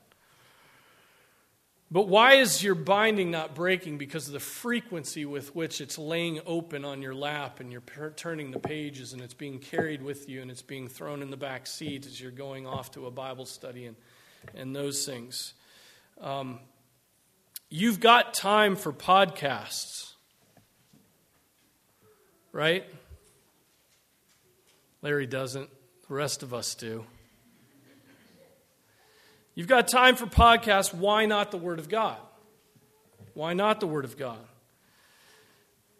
But 1.93 2.07
why 2.07 2.37
is 2.37 2.63
your 2.63 2.73
binding 2.73 3.29
not 3.29 3.53
breaking? 3.53 3.99
Because 3.99 4.25
of 4.25 4.33
the 4.33 4.39
frequency 4.39 5.25
with 5.25 5.55
which 5.55 5.79
it's 5.79 5.99
laying 5.99 6.39
open 6.47 6.85
on 6.85 7.03
your 7.03 7.13
lap 7.13 7.59
and 7.59 7.71
you're 7.71 7.81
per- 7.81 8.09
turning 8.09 8.49
the 8.49 8.59
pages 8.59 9.13
and 9.13 9.21
it's 9.21 9.35
being 9.35 9.59
carried 9.59 10.01
with 10.01 10.27
you 10.27 10.41
and 10.41 10.49
it's 10.49 10.63
being 10.63 10.87
thrown 10.87 11.21
in 11.21 11.29
the 11.29 11.37
back 11.37 11.67
seat 11.67 12.07
as 12.07 12.19
you're 12.19 12.31
going 12.31 12.65
off 12.65 12.89
to 12.91 13.05
a 13.05 13.11
Bible 13.11 13.45
study 13.45 13.85
and, 13.85 13.95
and 14.55 14.75
those 14.75 15.05
things. 15.05 15.53
Um, 16.19 16.61
you've 17.69 17.99
got 17.99 18.33
time 18.33 18.75
for 18.75 18.91
podcasts, 18.91 20.12
right? 22.53 22.85
Larry 25.01 25.27
doesn't, 25.27 25.69
the 26.07 26.13
rest 26.13 26.43
of 26.43 26.53
us 26.53 26.75
do. 26.75 27.05
You've 29.55 29.67
got 29.67 29.87
time 29.87 30.15
for 30.15 30.25
podcasts. 30.25 30.93
Why 30.93 31.25
not 31.25 31.51
the 31.51 31.57
Word 31.57 31.79
of 31.79 31.89
God? 31.89 32.17
Why 33.33 33.53
not 33.53 33.79
the 33.79 33.87
Word 33.87 34.05
of 34.05 34.17
God? 34.17 34.39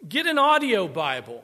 Get 0.08 0.26
an 0.26 0.38
audio 0.38 0.88
Bible, 0.88 1.44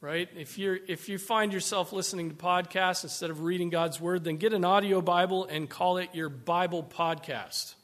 right? 0.00 0.28
If, 0.36 0.58
you're, 0.58 0.78
if 0.88 1.08
you 1.08 1.18
find 1.18 1.52
yourself 1.52 1.92
listening 1.92 2.30
to 2.30 2.36
podcasts 2.36 3.04
instead 3.04 3.30
of 3.30 3.42
reading 3.42 3.70
God's 3.70 4.00
Word, 4.00 4.24
then 4.24 4.36
get 4.36 4.52
an 4.52 4.64
audio 4.64 5.00
Bible 5.00 5.44
and 5.44 5.68
call 5.68 5.98
it 5.98 6.14
your 6.14 6.28
Bible 6.28 6.82
podcast. 6.82 7.74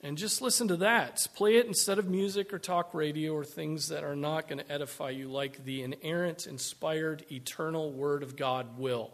And 0.00 0.16
just 0.16 0.40
listen 0.40 0.68
to 0.68 0.76
that. 0.76 1.26
Play 1.34 1.56
it 1.56 1.66
instead 1.66 1.98
of 1.98 2.08
music 2.08 2.52
or 2.52 2.58
talk 2.58 2.94
radio 2.94 3.32
or 3.32 3.44
things 3.44 3.88
that 3.88 4.04
are 4.04 4.14
not 4.14 4.46
going 4.46 4.58
to 4.58 4.72
edify 4.72 5.10
you, 5.10 5.28
like 5.28 5.64
the 5.64 5.82
inerrant, 5.82 6.46
inspired, 6.46 7.24
eternal 7.32 7.90
Word 7.90 8.22
of 8.22 8.36
God 8.36 8.78
will. 8.78 9.10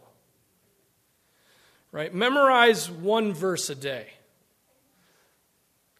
Right? 1.91 2.13
Memorize 2.13 2.89
one 2.89 3.33
verse 3.33 3.69
a 3.69 3.75
day. 3.75 4.07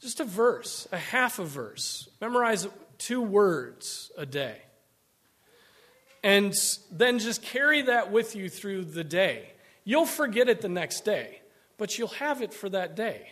Just 0.02 0.19
a 0.19 0.26
verse, 0.26 0.88
a 0.91 0.98
half 0.98 1.39
a 1.39 1.45
verse. 1.45 2.10
Memorize 2.21 2.67
two 3.00 3.21
words 3.21 4.12
a 4.17 4.26
day. 4.26 4.62
And 6.24 6.54
then 6.91 7.17
just 7.17 7.41
carry 7.41 7.84
that 7.84 8.12
with 8.12 8.36
you 8.36 8.50
through 8.50 8.86
the 8.86 9.04
day. 9.04 9.50
You'll 9.84 10.06
forget 10.06 10.50
it 10.50 10.62
the 10.62 10.69
next 10.69 11.06
day, 11.06 11.39
but 11.78 11.98
you'll 11.98 12.08
have 12.10 12.41
it 12.41 12.54
for 12.54 12.69
that 12.69 12.95
day. 12.95 13.30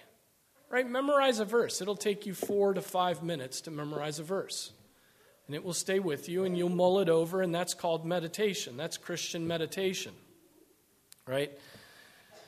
Right? 0.73 0.89
Memorize 0.89 1.37
a 1.37 1.45
verse. 1.45 1.81
It'll 1.83 1.95
take 1.95 2.25
you 2.25 2.33
four 2.33 2.73
to 2.73 2.81
five 2.81 3.21
minutes 3.21 3.61
to 3.61 3.71
memorize 3.71 4.17
a 4.17 4.23
verse. 4.23 4.71
And 5.45 5.55
it 5.55 5.63
will 5.63 5.71
stay 5.71 5.99
with 5.99 6.27
you, 6.27 6.45
and 6.45 6.57
you'll 6.57 6.69
mull 6.69 6.97
it 6.99 7.09
over, 7.09 7.43
and 7.43 7.53
that's 7.53 7.75
called 7.75 8.07
meditation. 8.07 8.75
That's 8.75 8.97
Christian 8.97 9.45
meditation. 9.47 10.13
Right? 11.27 11.51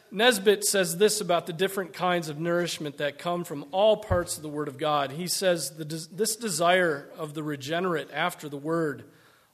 Nisbet 0.09 0.63
says 0.63 0.97
this 0.97 1.21
about 1.21 1.45
the 1.45 1.53
different 1.53 1.93
kinds 1.93 2.27
of 2.27 2.39
nourishment 2.39 2.97
that 2.97 3.19
come 3.19 3.43
from 3.43 3.63
all 3.71 3.97
parts 3.97 4.37
of 4.37 4.41
the 4.41 4.49
Word 4.49 4.69
of 4.69 4.79
God. 4.79 5.11
He 5.11 5.27
says 5.27 5.77
this 5.77 6.35
desire 6.35 7.07
of 7.19 7.35
the 7.35 7.43
regenerate 7.43 8.09
after 8.11 8.49
the 8.49 8.57
Word 8.57 9.03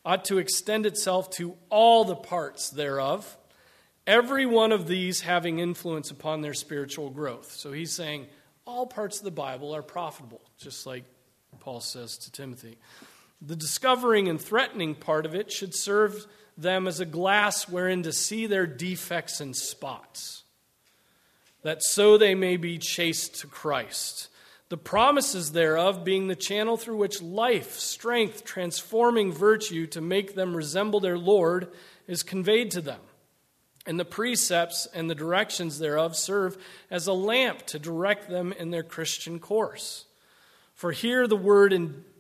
ought 0.06 0.24
to 0.26 0.38
extend 0.38 0.86
itself 0.86 1.30
to 1.32 1.58
all 1.70 2.06
the 2.06 2.16
parts 2.16 2.70
thereof, 2.70 3.38
every 4.08 4.46
one 4.46 4.72
of 4.72 4.88
these 4.88 5.20
having 5.20 5.60
influence 5.60 6.10
upon 6.10 6.40
their 6.40 6.54
spiritual 6.54 7.10
growth. 7.10 7.52
So 7.52 7.74
he's 7.74 7.92
saying 7.92 8.28
all 8.66 8.86
parts 8.86 9.20
of 9.20 9.26
the 9.26 9.32
Bible 9.32 9.76
are 9.76 9.82
profitable, 9.82 10.42
just 10.58 10.86
like 10.86 11.04
Paul 11.60 11.80
says 11.80 12.18
to 12.20 12.32
Timothy. 12.32 12.78
The 13.42 13.56
discovering 13.56 14.28
and 14.28 14.40
threatening 14.40 14.96
part 14.96 15.26
of 15.26 15.34
it 15.34 15.52
should 15.52 15.74
serve 15.74 16.28
them 16.58 16.88
as 16.88 17.00
a 17.00 17.06
glass 17.06 17.68
wherein 17.68 18.04
to 18.04 18.14
see 18.14 18.46
their 18.46 18.68
defects 18.68 19.42
and 19.42 19.56
spots 19.56 20.44
that 21.64 21.84
so 21.84 22.18
they 22.18 22.36
may 22.36 22.58
be 22.58 22.78
chaste 22.78 23.42
to 23.42 23.48
Christ. 23.48 24.30
The 24.70 24.78
promises 24.78 25.52
thereof 25.52 26.04
being 26.04 26.28
the 26.28 26.36
channel 26.36 26.78
through 26.78 26.98
which 26.98 27.22
life, 27.22 27.78
strength, 27.78 28.44
transforming 28.46 29.32
virtue 29.32 29.86
to 29.88 30.02
make 30.02 30.34
them 30.34 30.56
resemble 30.56 31.00
their 31.00 31.18
Lord 31.18 31.72
is 32.08 32.24
conveyed 32.24 32.72
to 32.72 32.82
them. 32.82 33.00
And 33.86 34.00
the 34.00 34.06
precepts 34.06 34.88
and 34.94 35.10
the 35.10 35.16
directions 35.16 35.80
thereof 35.80 36.16
serve 36.16 36.58
as 36.90 37.08
a 37.08 37.14
lamp 37.14 37.66
to 37.68 37.80
direct 37.80 38.30
them 38.30 38.54
in 38.54 38.70
their 38.70 38.84
Christian 38.84 39.40
course. 39.40 40.06
For 40.76 40.92
here 40.92 41.28
the 41.28 41.36
word 41.36 41.74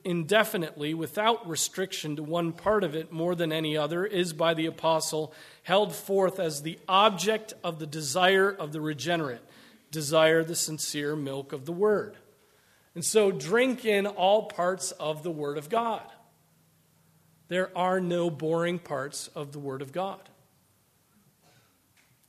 indefinitely, 0.03 0.93
without 0.93 1.47
restriction 1.47 2.15
to 2.15 2.23
one 2.23 2.51
part 2.51 2.83
of 2.83 2.95
it 2.95 3.11
more 3.11 3.35
than 3.35 3.51
any 3.51 3.77
other, 3.77 4.05
is 4.05 4.33
by 4.33 4.53
the 4.53 4.65
apostle 4.65 5.33
held 5.63 5.93
forth 5.93 6.39
as 6.39 6.61
the 6.61 6.79
object 6.87 7.53
of 7.63 7.77
the 7.77 7.87
desire 7.87 8.49
of 8.49 8.71
the 8.71 8.81
regenerate, 8.81 9.41
desire 9.91 10.43
the 10.43 10.55
sincere 10.55 11.15
milk 11.15 11.53
of 11.53 11.65
the 11.65 11.71
word. 11.71 12.17
And 12.95 13.05
so 13.05 13.31
drink 13.31 13.85
in 13.85 14.07
all 14.07 14.47
parts 14.47 14.91
of 14.91 15.23
the 15.23 15.31
word 15.31 15.57
of 15.57 15.69
God. 15.69 16.05
There 17.47 17.75
are 17.77 17.99
no 17.99 18.29
boring 18.29 18.79
parts 18.79 19.27
of 19.29 19.51
the 19.51 19.59
word 19.59 19.81
of 19.81 19.91
God. 19.91 20.21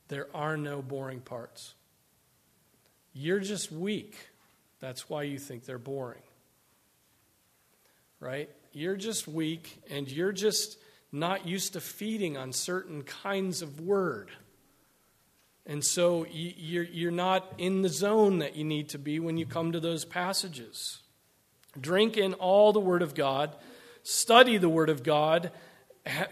There 0.08 0.28
are 0.34 0.56
no 0.56 0.82
boring 0.82 1.20
parts. 1.20 1.74
You're 3.14 3.40
just 3.40 3.70
weak. 3.72 4.16
That's 4.80 5.08
why 5.08 5.22
you 5.24 5.38
think 5.38 5.64
they're 5.64 5.78
boring. 5.78 6.22
right? 8.22 8.48
You're 8.72 8.96
just 8.96 9.26
weak 9.28 9.82
and 9.90 10.10
you're 10.10 10.32
just 10.32 10.78
not 11.10 11.46
used 11.46 11.74
to 11.74 11.80
feeding 11.80 12.36
on 12.36 12.52
certain 12.52 13.02
kinds 13.02 13.60
of 13.60 13.80
word. 13.80 14.30
And 15.66 15.84
so 15.84 16.24
you're 16.30 17.10
not 17.10 17.52
in 17.58 17.82
the 17.82 17.88
zone 17.88 18.38
that 18.38 18.56
you 18.56 18.64
need 18.64 18.88
to 18.90 18.98
be 18.98 19.20
when 19.20 19.36
you 19.36 19.44
come 19.44 19.72
to 19.72 19.80
those 19.80 20.04
passages. 20.04 21.00
Drink 21.78 22.16
in 22.16 22.34
all 22.34 22.72
the 22.72 22.80
Word 22.80 23.02
of 23.02 23.14
God, 23.14 23.54
study 24.02 24.56
the 24.56 24.68
Word 24.68 24.88
of 24.88 25.02
God, 25.02 25.50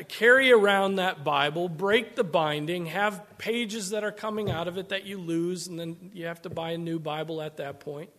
carry 0.08 0.50
around 0.50 0.96
that 0.96 1.22
Bible, 1.24 1.68
break 1.68 2.16
the 2.16 2.24
binding, 2.24 2.86
have 2.86 3.38
pages 3.38 3.90
that 3.90 4.02
are 4.02 4.12
coming 4.12 4.50
out 4.50 4.68
of 4.68 4.78
it 4.78 4.88
that 4.88 5.04
you 5.04 5.18
lose, 5.18 5.68
and 5.68 5.78
then 5.78 6.10
you 6.12 6.26
have 6.26 6.42
to 6.42 6.50
buy 6.50 6.72
a 6.72 6.78
new 6.78 6.98
Bible 6.98 7.40
at 7.40 7.58
that 7.58 7.80
point. 7.80 8.10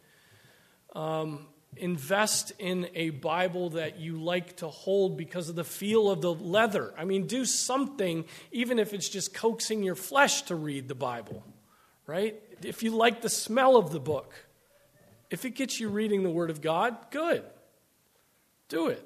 Um, 0.95 1.47
invest 1.75 2.53
in 2.59 2.87
a 2.95 3.09
Bible 3.09 3.71
that 3.71 3.99
you 3.99 4.21
like 4.21 4.57
to 4.57 4.67
hold 4.67 5.17
because 5.17 5.49
of 5.49 5.55
the 5.55 5.63
feel 5.63 6.09
of 6.09 6.21
the 6.21 6.33
leather. 6.33 6.93
I 6.97 7.05
mean, 7.05 7.27
do 7.27 7.45
something, 7.45 8.25
even 8.51 8.79
if 8.79 8.93
it's 8.93 9.09
just 9.09 9.33
coaxing 9.33 9.83
your 9.83 9.95
flesh 9.95 10.43
to 10.43 10.55
read 10.55 10.87
the 10.87 10.95
Bible, 10.95 11.43
right? 12.07 12.41
If 12.63 12.83
you 12.83 12.91
like 12.91 13.21
the 13.21 13.29
smell 13.29 13.75
of 13.75 13.91
the 13.91 13.99
book, 13.99 14.33
if 15.29 15.45
it 15.45 15.51
gets 15.51 15.79
you 15.79 15.89
reading 15.89 16.23
the 16.23 16.29
Word 16.29 16.49
of 16.49 16.61
God, 16.61 16.95
good. 17.09 17.43
Do 18.69 18.87
it. 18.87 19.05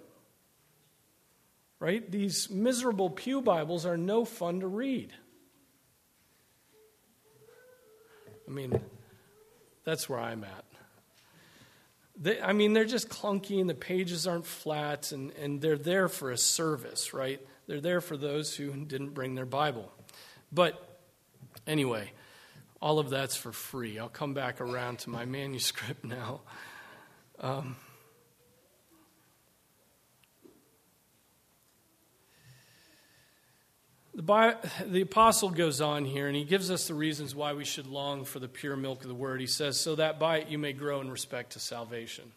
Right? 1.79 2.09
These 2.09 2.49
miserable 2.49 3.09
Pew 3.09 3.41
Bibles 3.41 3.85
are 3.85 3.97
no 3.97 4.25
fun 4.25 4.61
to 4.61 4.67
read. 4.67 5.13
I 8.47 8.51
mean, 8.51 8.79
that's 9.83 10.07
where 10.07 10.19
I'm 10.19 10.43
at. 10.43 10.65
They, 12.17 12.41
I 12.41 12.53
mean, 12.53 12.73
they're 12.73 12.85
just 12.85 13.09
clunky 13.09 13.59
and 13.59 13.69
the 13.69 13.75
pages 13.75 14.25
aren't 14.25 14.45
flat, 14.45 15.11
and, 15.11 15.31
and 15.31 15.59
they're 15.59 15.77
there 15.77 16.07
for 16.07 16.31
a 16.31 16.37
service, 16.37 17.13
right? 17.13 17.45
They're 17.67 17.81
there 17.81 18.01
for 18.01 18.15
those 18.15 18.55
who 18.55 18.71
didn't 18.71 19.13
bring 19.13 19.35
their 19.35 19.45
Bible. 19.45 19.91
But 20.51 20.99
anyway, 21.67 22.11
all 22.81 22.99
of 22.99 23.09
that's 23.09 23.35
for 23.35 23.51
free. 23.51 23.99
I'll 23.99 24.07
come 24.07 24.33
back 24.33 24.61
around 24.61 24.99
to 24.99 25.09
my 25.09 25.25
manuscript 25.25 26.05
now. 26.05 26.41
Um, 27.39 27.75
The, 34.15 34.57
the 34.85 35.01
apostle 35.01 35.49
goes 35.49 35.81
on 35.81 36.05
here 36.05 36.27
and 36.27 36.35
he 36.37 36.45
gives 36.45 36.71
us 36.71 36.87
the 36.87 36.93
reasons 36.93 37.35
why 37.35 37.51
we 37.51 37.65
should 37.65 37.85
long 37.85 38.23
for 38.23 38.39
the 38.39 38.47
pure 38.47 38.77
milk 38.77 39.01
of 39.01 39.09
the 39.09 39.15
word. 39.15 39.41
He 39.41 39.47
says, 39.47 39.77
So 39.77 39.95
that 39.95 40.19
by 40.19 40.37
it 40.37 40.47
you 40.47 40.57
may 40.57 40.71
grow 40.71 41.01
in 41.01 41.11
respect 41.11 41.51
to 41.53 41.59
salvation. 41.59 42.31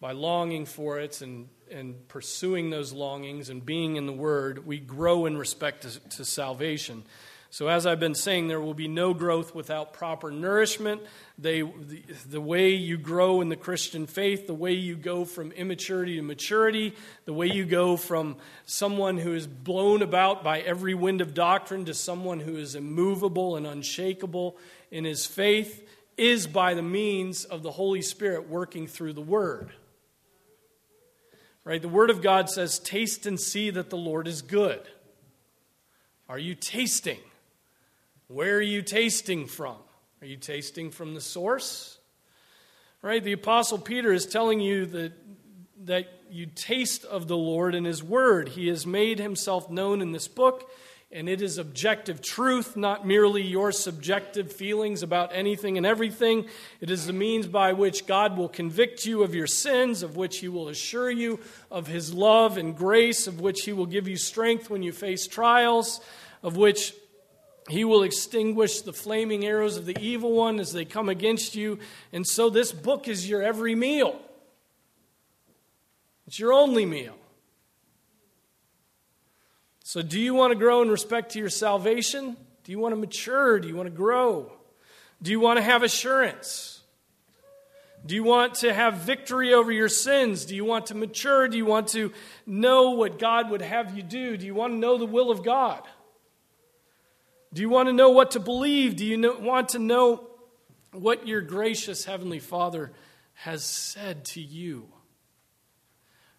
By 0.00 0.12
longing 0.12 0.66
for 0.66 1.00
it 1.00 1.22
and, 1.22 1.48
and 1.70 2.06
pursuing 2.08 2.68
those 2.68 2.92
longings 2.92 3.48
and 3.48 3.64
being 3.64 3.96
in 3.96 4.04
the 4.04 4.12
word, 4.12 4.66
we 4.66 4.78
grow 4.78 5.24
in 5.24 5.38
respect 5.38 5.82
to, 5.82 6.00
to 6.16 6.24
salvation. 6.26 7.04
So, 7.50 7.68
as 7.68 7.86
I've 7.86 8.00
been 8.00 8.14
saying, 8.14 8.48
there 8.48 8.60
will 8.60 8.74
be 8.74 8.88
no 8.88 9.14
growth 9.14 9.54
without 9.54 9.94
proper 9.94 10.30
nourishment. 10.30 11.00
They, 11.38 11.62
the, 11.62 12.02
the, 12.28 12.40
way 12.42 12.74
you 12.74 12.98
grow 12.98 13.40
in 13.40 13.48
the 13.48 13.56
Christian 13.56 14.06
faith, 14.06 14.46
the 14.46 14.52
way 14.52 14.74
you 14.74 14.96
go 14.96 15.24
from 15.24 15.52
immaturity 15.52 16.16
to 16.16 16.22
maturity, 16.22 16.94
the 17.24 17.32
way 17.32 17.46
you 17.46 17.64
go 17.64 17.96
from 17.96 18.36
someone 18.66 19.16
who 19.16 19.32
is 19.32 19.46
blown 19.46 20.02
about 20.02 20.44
by 20.44 20.60
every 20.60 20.94
wind 20.94 21.22
of 21.22 21.32
doctrine 21.32 21.86
to 21.86 21.94
someone 21.94 22.40
who 22.40 22.56
is 22.56 22.74
immovable 22.74 23.56
and 23.56 23.66
unshakable 23.66 24.58
in 24.90 25.04
his 25.04 25.24
faith, 25.24 25.88
is 26.18 26.46
by 26.46 26.74
the 26.74 26.82
means 26.82 27.46
of 27.46 27.62
the 27.62 27.72
Holy 27.72 28.02
Spirit 28.02 28.46
working 28.46 28.86
through 28.86 29.14
the 29.14 29.22
Word. 29.22 29.72
Right? 31.64 31.80
The 31.80 31.88
Word 31.88 32.10
of 32.10 32.20
God 32.20 32.50
says, 32.50 32.78
Taste 32.78 33.24
and 33.24 33.40
see 33.40 33.70
that 33.70 33.88
the 33.88 33.96
Lord 33.96 34.28
is 34.28 34.42
good. 34.42 34.82
Are 36.28 36.38
you 36.38 36.54
tasting? 36.54 37.20
Where 38.30 38.56
are 38.56 38.62
you 38.62 38.82
tasting 38.82 39.46
from? 39.46 39.76
Are 40.20 40.26
you 40.26 40.36
tasting 40.36 40.90
from 40.90 41.14
the 41.14 41.20
source? 41.20 41.96
Right? 43.00 43.24
The 43.24 43.32
Apostle 43.32 43.78
Peter 43.78 44.12
is 44.12 44.26
telling 44.26 44.60
you 44.60 44.84
that, 44.84 45.12
that 45.86 46.08
you 46.30 46.44
taste 46.44 47.06
of 47.06 47.26
the 47.26 47.38
Lord 47.38 47.74
in 47.74 47.86
His 47.86 48.02
Word. 48.02 48.50
He 48.50 48.68
has 48.68 48.86
made 48.86 49.18
Himself 49.18 49.70
known 49.70 50.02
in 50.02 50.12
this 50.12 50.28
book, 50.28 50.70
and 51.10 51.26
it 51.26 51.40
is 51.40 51.56
objective 51.56 52.20
truth, 52.20 52.76
not 52.76 53.06
merely 53.06 53.40
your 53.40 53.72
subjective 53.72 54.52
feelings 54.52 55.02
about 55.02 55.30
anything 55.32 55.78
and 55.78 55.86
everything. 55.86 56.48
It 56.82 56.90
is 56.90 57.06
the 57.06 57.14
means 57.14 57.46
by 57.46 57.72
which 57.72 58.06
God 58.06 58.36
will 58.36 58.50
convict 58.50 59.06
you 59.06 59.22
of 59.22 59.34
your 59.34 59.46
sins, 59.46 60.02
of 60.02 60.16
which 60.16 60.40
He 60.40 60.48
will 60.48 60.68
assure 60.68 61.10
you 61.10 61.40
of 61.70 61.86
His 61.86 62.12
love 62.12 62.58
and 62.58 62.76
grace, 62.76 63.26
of 63.26 63.40
which 63.40 63.62
He 63.62 63.72
will 63.72 63.86
give 63.86 64.06
you 64.06 64.18
strength 64.18 64.68
when 64.68 64.82
you 64.82 64.92
face 64.92 65.26
trials, 65.26 66.02
of 66.42 66.58
which 66.58 66.92
he 67.68 67.84
will 67.84 68.02
extinguish 68.02 68.80
the 68.80 68.92
flaming 68.92 69.44
arrows 69.44 69.76
of 69.76 69.84
the 69.86 69.98
evil 70.00 70.32
one 70.32 70.58
as 70.58 70.72
they 70.72 70.84
come 70.84 71.08
against 71.08 71.54
you. 71.54 71.78
And 72.12 72.26
so, 72.26 72.48
this 72.50 72.72
book 72.72 73.08
is 73.08 73.28
your 73.28 73.42
every 73.42 73.74
meal. 73.74 74.18
It's 76.26 76.38
your 76.38 76.52
only 76.52 76.86
meal. 76.86 77.16
So, 79.84 80.02
do 80.02 80.20
you 80.20 80.34
want 80.34 80.52
to 80.52 80.58
grow 80.58 80.82
in 80.82 80.90
respect 80.90 81.32
to 81.32 81.38
your 81.38 81.50
salvation? 81.50 82.36
Do 82.64 82.72
you 82.72 82.78
want 82.78 82.92
to 82.92 82.96
mature? 82.96 83.58
Do 83.58 83.68
you 83.68 83.76
want 83.76 83.86
to 83.86 83.94
grow? 83.94 84.52
Do 85.22 85.30
you 85.30 85.40
want 85.40 85.58
to 85.58 85.62
have 85.62 85.82
assurance? 85.82 86.80
Do 88.06 88.14
you 88.14 88.22
want 88.22 88.54
to 88.56 88.72
have 88.72 88.98
victory 88.98 89.52
over 89.52 89.72
your 89.72 89.88
sins? 89.88 90.44
Do 90.44 90.54
you 90.54 90.64
want 90.64 90.86
to 90.86 90.94
mature? 90.94 91.48
Do 91.48 91.56
you 91.56 91.66
want 91.66 91.88
to 91.88 92.12
know 92.46 92.90
what 92.90 93.18
God 93.18 93.50
would 93.50 93.62
have 93.62 93.96
you 93.96 94.02
do? 94.02 94.36
Do 94.36 94.46
you 94.46 94.54
want 94.54 94.74
to 94.74 94.78
know 94.78 94.98
the 94.98 95.06
will 95.06 95.30
of 95.30 95.42
God? 95.42 95.82
Do 97.52 97.62
you 97.62 97.68
want 97.68 97.88
to 97.88 97.92
know 97.92 98.10
what 98.10 98.32
to 98.32 98.40
believe? 98.40 98.96
Do 98.96 99.06
you 99.06 99.16
know, 99.16 99.38
want 99.38 99.70
to 99.70 99.78
know 99.78 100.28
what 100.92 101.26
your 101.26 101.40
gracious 101.40 102.04
Heavenly 102.04 102.40
Father 102.40 102.92
has 103.34 103.64
said 103.64 104.24
to 104.26 104.40
you? 104.40 104.88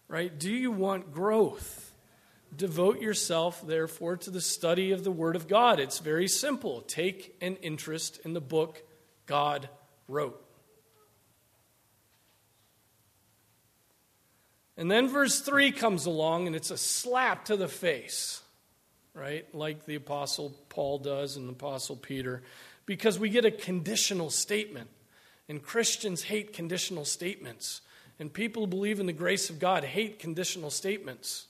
Right? 0.08 0.36
Do 0.36 0.50
you 0.50 0.70
want 0.70 1.12
growth? 1.12 1.92
Devote 2.56 3.00
yourself, 3.00 3.64
therefore, 3.64 4.16
to 4.18 4.30
the 4.30 4.40
study 4.40 4.90
of 4.90 5.04
the 5.04 5.10
Word 5.10 5.36
of 5.36 5.46
God. 5.46 5.78
It's 5.78 6.00
very 6.00 6.28
simple. 6.28 6.80
Take 6.82 7.36
an 7.40 7.56
interest 7.56 8.20
in 8.24 8.32
the 8.32 8.40
book 8.40 8.82
God 9.26 9.68
wrote. 10.08 10.44
And 14.76 14.90
then 14.90 15.08
verse 15.08 15.40
3 15.40 15.72
comes 15.72 16.06
along, 16.06 16.46
and 16.46 16.56
it's 16.56 16.70
a 16.70 16.78
slap 16.78 17.44
to 17.46 17.56
the 17.56 17.68
face 17.68 18.42
right? 19.14 19.46
Like 19.54 19.86
the 19.86 19.96
Apostle 19.96 20.56
Paul 20.68 20.98
does 20.98 21.36
and 21.36 21.48
the 21.48 21.52
Apostle 21.52 21.96
Peter, 21.96 22.42
because 22.86 23.18
we 23.18 23.28
get 23.28 23.44
a 23.44 23.50
conditional 23.50 24.30
statement. 24.30 24.90
And 25.48 25.60
Christians 25.60 26.22
hate 26.22 26.52
conditional 26.52 27.04
statements. 27.04 27.80
And 28.20 28.32
people 28.32 28.62
who 28.62 28.66
believe 28.68 29.00
in 29.00 29.06
the 29.06 29.12
grace 29.12 29.50
of 29.50 29.58
God 29.58 29.82
hate 29.82 30.20
conditional 30.20 30.70
statements. 30.70 31.48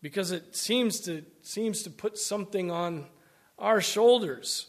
Because 0.00 0.30
it 0.30 0.54
seems 0.54 1.00
to, 1.00 1.24
seems 1.42 1.82
to 1.82 1.90
put 1.90 2.18
something 2.18 2.70
on 2.70 3.06
our 3.58 3.80
shoulders. 3.80 4.68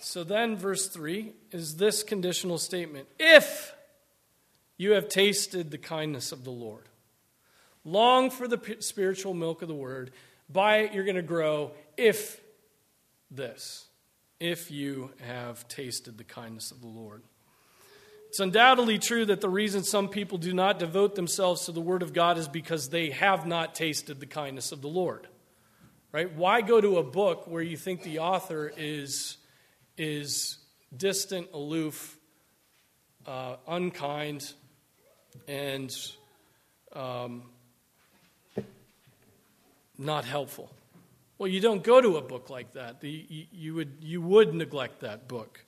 So 0.00 0.24
then, 0.24 0.56
verse 0.56 0.88
3 0.88 1.32
is 1.50 1.76
this 1.76 2.02
conditional 2.02 2.58
statement 2.58 3.06
If 3.18 3.74
you 4.76 4.92
have 4.92 5.08
tasted 5.08 5.70
the 5.70 5.78
kindness 5.78 6.32
of 6.32 6.44
the 6.44 6.50
Lord. 6.50 6.88
Long 7.84 8.30
for 8.30 8.46
the 8.46 8.76
spiritual 8.80 9.34
milk 9.34 9.62
of 9.62 9.68
the 9.68 9.74
word. 9.74 10.12
By 10.48 10.78
it, 10.78 10.94
you're 10.94 11.04
going 11.04 11.16
to 11.16 11.22
grow 11.22 11.72
if 11.96 12.40
this, 13.30 13.86
if 14.38 14.70
you 14.70 15.10
have 15.20 15.66
tasted 15.68 16.18
the 16.18 16.24
kindness 16.24 16.70
of 16.70 16.80
the 16.80 16.86
Lord. 16.86 17.22
It's 18.28 18.40
undoubtedly 18.40 18.98
true 18.98 19.26
that 19.26 19.42
the 19.42 19.48
reason 19.48 19.82
some 19.82 20.08
people 20.08 20.38
do 20.38 20.54
not 20.54 20.78
devote 20.78 21.14
themselves 21.14 21.66
to 21.66 21.72
the 21.72 21.82
Word 21.82 22.02
of 22.02 22.14
God 22.14 22.38
is 22.38 22.48
because 22.48 22.88
they 22.88 23.10
have 23.10 23.46
not 23.46 23.74
tasted 23.74 24.20
the 24.20 24.26
kindness 24.26 24.72
of 24.72 24.80
the 24.80 24.88
Lord. 24.88 25.26
Right? 26.12 26.34
Why 26.34 26.62
go 26.62 26.80
to 26.80 26.96
a 26.96 27.02
book 27.02 27.46
where 27.46 27.62
you 27.62 27.76
think 27.76 28.02
the 28.02 28.20
author 28.20 28.72
is, 28.74 29.36
is 29.98 30.56
distant, 30.96 31.48
aloof, 31.52 32.16
uh, 33.26 33.56
unkind, 33.66 34.52
and 35.46 35.94
um, 36.94 37.42
not 39.98 40.24
helpful. 40.24 40.70
Well, 41.38 41.48
you 41.48 41.60
don't 41.60 41.82
go 41.82 42.00
to 42.00 42.16
a 42.18 42.22
book 42.22 42.50
like 42.50 42.72
that. 42.74 43.02
You, 43.02 43.74
would, 43.74 43.98
you 44.00 44.22
would 44.22 44.54
neglect 44.54 45.00
that 45.00 45.26
book, 45.26 45.64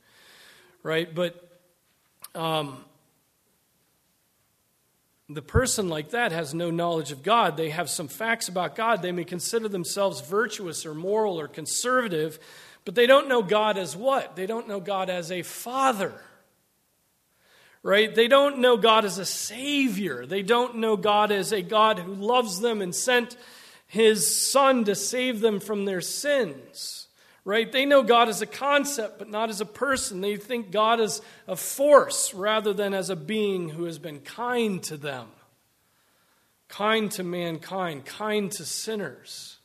right? 0.83 1.13
But 1.13 1.61
um, 2.35 2.85
the 5.29 5.43
person 5.43 5.89
like 5.89 6.11
that 6.11 6.31
has 6.33 6.55
no 6.55 6.71
knowledge 6.71 7.11
of 7.11 7.23
God. 7.23 7.57
They 7.57 7.71
have 7.71 7.91
some 7.91 8.09
facts 8.09 8.49
about 8.49 8.77
God. 8.77 9.03
They 9.03 9.11
may 9.13 9.25
consider 9.25 9.69
themselves 9.69 10.21
virtuous 10.21 10.87
or 10.87 10.95
moral 10.95 11.41
or 11.41 11.49
conservative, 11.49 12.39
but 12.85 12.95
they 12.95 13.07
don't 13.07 13.29
know 13.29 13.43
God 13.43 13.77
as 13.79 13.97
what? 13.97 14.37
They 14.37 14.47
don't 14.47 14.69
know 14.69 14.81
God 14.81 15.11
as 15.11 15.33
a 15.33 15.43
father. 15.43 16.15
right? 17.85 18.13
They 18.13 18.29
don't 18.29 18.59
know 18.59 18.77
God 18.77 19.05
as 19.05 19.19
a 19.19 19.27
Savior. 19.27 20.27
They 20.27 20.43
don't 20.43 20.79
know 20.79 20.97
God 20.97 21.31
as 21.31 21.53
a 21.53 21.63
God 21.63 22.01
who 22.01 22.15
loves 22.15 22.59
them 22.61 22.81
and 22.83 22.93
sent 22.95 23.37
His 23.87 24.35
Son 24.51 24.85
to 24.85 24.95
save 24.95 25.41
them 25.41 25.61
from 25.61 25.85
their 25.85 26.01
sins, 26.01 27.09
right? 27.45 27.71
They 27.71 27.85
know 27.85 28.03
God 28.03 28.29
as 28.29 28.43
a 28.43 28.47
concept, 28.47 29.19
but 29.19 29.31
not 29.31 29.51
as 29.51 29.61
a 29.61 29.67
person. 29.67 30.21
They 30.21 30.37
think 30.37 30.71
God 30.71 31.01
as 31.01 31.23
a 31.47 31.57
force 31.57 32.35
rather 32.35 32.73
than 32.73 32.95
as 32.95 33.11
a 33.11 33.17
being 33.17 33.69
who 33.69 33.85
has 33.85 33.99
been 33.99 34.21
kind 34.21 34.83
to 34.85 34.97
them, 34.97 35.29
kind 36.69 37.11
to 37.13 37.23
mankind, 37.23 38.05
kind 38.05 38.51
to 38.53 38.65
sinners. 38.65 39.59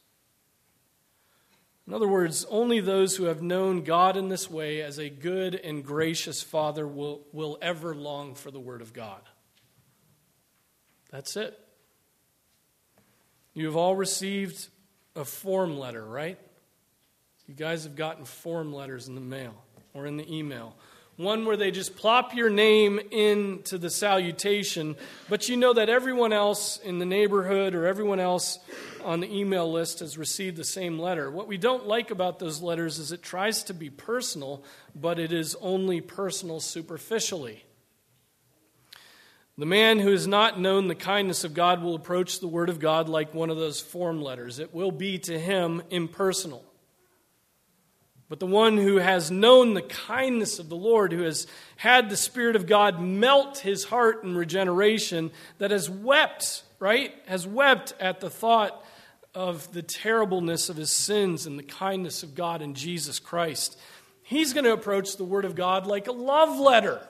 In 1.88 1.95
other 1.95 2.08
words, 2.08 2.45
only 2.51 2.82
those 2.82 3.15
who 3.15 3.23
have 3.23 3.41
known 3.41 3.84
God 3.84 4.15
in 4.15 4.29
this 4.29 4.47
way 4.47 4.84
as 4.84 4.99
a 4.99 5.10
good 5.10 5.55
and 5.55 5.84
gracious 5.84 6.43
Father 6.43 6.88
will, 6.88 7.21
will 7.32 7.58
ever 7.63 7.95
long 7.95 8.36
for 8.36 8.51
the 8.51 8.60
Word 8.60 8.84
of 8.84 8.93
God. 8.93 9.21
That's 11.10 11.36
it. 11.36 11.60
You 13.60 13.65
have 13.65 13.76
all 13.76 13.93
received 13.93 14.69
a 15.17 15.26
form 15.26 15.78
letter, 15.78 16.02
right? 16.02 16.39
You 17.45 17.54
guys 17.54 17.84
have 17.84 17.98
gotten 17.98 18.24
form 18.24 18.72
letters 18.72 19.10
in 19.10 19.15
the 19.15 19.22
mail 19.22 19.54
or 19.93 20.06
in 20.06 20.15
the 20.15 20.34
email. 20.34 20.78
One 21.17 21.43
where 21.43 21.58
they 21.58 21.69
just 21.69 21.98
plop 21.98 22.34
your 22.34 22.50
name 22.50 23.02
into 23.12 23.78
the 23.78 23.89
salutation, 23.89 24.95
but 25.28 25.50
you 25.50 25.58
know 25.58 25.74
that 25.74 25.89
everyone 25.89 26.32
else 26.32 26.78
in 26.78 27.00
the 27.00 27.06
neighborhood 27.06 27.76
or 27.76 27.86
everyone 27.86 28.22
else 28.22 28.60
on 29.04 29.19
the 29.19 29.30
email 29.30 29.69
list 29.69 30.00
has 30.00 30.17
received 30.17 30.56
the 30.56 30.63
same 30.63 30.98
letter. 30.98 31.30
What 31.30 31.50
we 31.50 31.58
don't 31.58 31.86
like 31.86 32.12
about 32.12 32.39
those 32.39 32.62
letters 32.62 32.98
is 32.98 33.12
it 33.12 33.22
tries 33.22 33.65
to 33.65 33.74
be 33.74 33.89
personal, 33.89 34.63
but 34.95 35.19
it 35.19 35.34
is 35.34 35.58
only 35.60 36.00
personal 36.00 36.62
superficially. 36.62 37.65
The 39.60 39.65
man 39.65 40.00
who 40.00 40.12
has 40.12 40.26
not 40.26 40.58
known 40.58 40.88
the 40.88 40.95
kindness 40.95 41.43
of 41.43 41.54
God 41.54 41.84
will 41.84 41.93
approach 41.93 42.39
the 42.39 42.48
Word 42.48 42.69
of 42.69 42.80
God 42.80 43.10
like 43.10 43.34
one 43.34 43.50
of 43.50 43.58
those 43.58 43.82
form 43.82 44.22
letters. 44.22 44.58
It 44.58 44.74
will 44.74 44.89
be 44.89 45.19
to 45.19 45.38
him 45.38 45.84
impersonal. 45.89 46.63
But 48.30 48.39
the 48.39 48.45
one 48.45 48.78
who 48.78 49.00
has 49.00 49.30
known 49.30 49.74
the 49.74 49.82
kindness 49.82 50.60
of 50.60 50.69
the 50.69 50.78
Lord, 50.78 51.12
who 51.12 51.24
has 51.24 51.45
had 51.76 52.10
the 52.10 52.15
Spirit 52.15 52.56
of 52.56 52.67
God 52.67 53.02
melt 53.02 53.58
his 53.58 53.84
heart 53.84 54.24
in 54.24 54.38
regeneration, 54.38 55.30
that 55.58 55.72
has 55.72 55.89
wept, 55.89 56.63
right? 56.80 57.13
Has 57.26 57.45
wept 57.45 57.93
at 58.00 58.22
the 58.22 58.30
thought 58.30 58.82
of 59.36 59.74
the 59.74 59.84
terribleness 59.84 60.69
of 60.69 60.78
his 60.78 60.89
sins 60.91 61.45
and 61.45 61.60
the 61.60 61.63
kindness 61.63 62.24
of 62.24 62.34
God 62.34 62.62
in 62.62 62.76
Jesus 62.76 63.19
Christ. 63.19 63.78
He's 64.24 64.54
going 64.54 64.63
to 64.63 64.72
approach 64.72 65.17
the 65.17 65.26
Word 65.26 65.43
of 65.43 65.56
God 65.56 65.86
like 65.86 66.08
a 66.08 66.13
love 66.13 66.58
letter, 66.58 67.06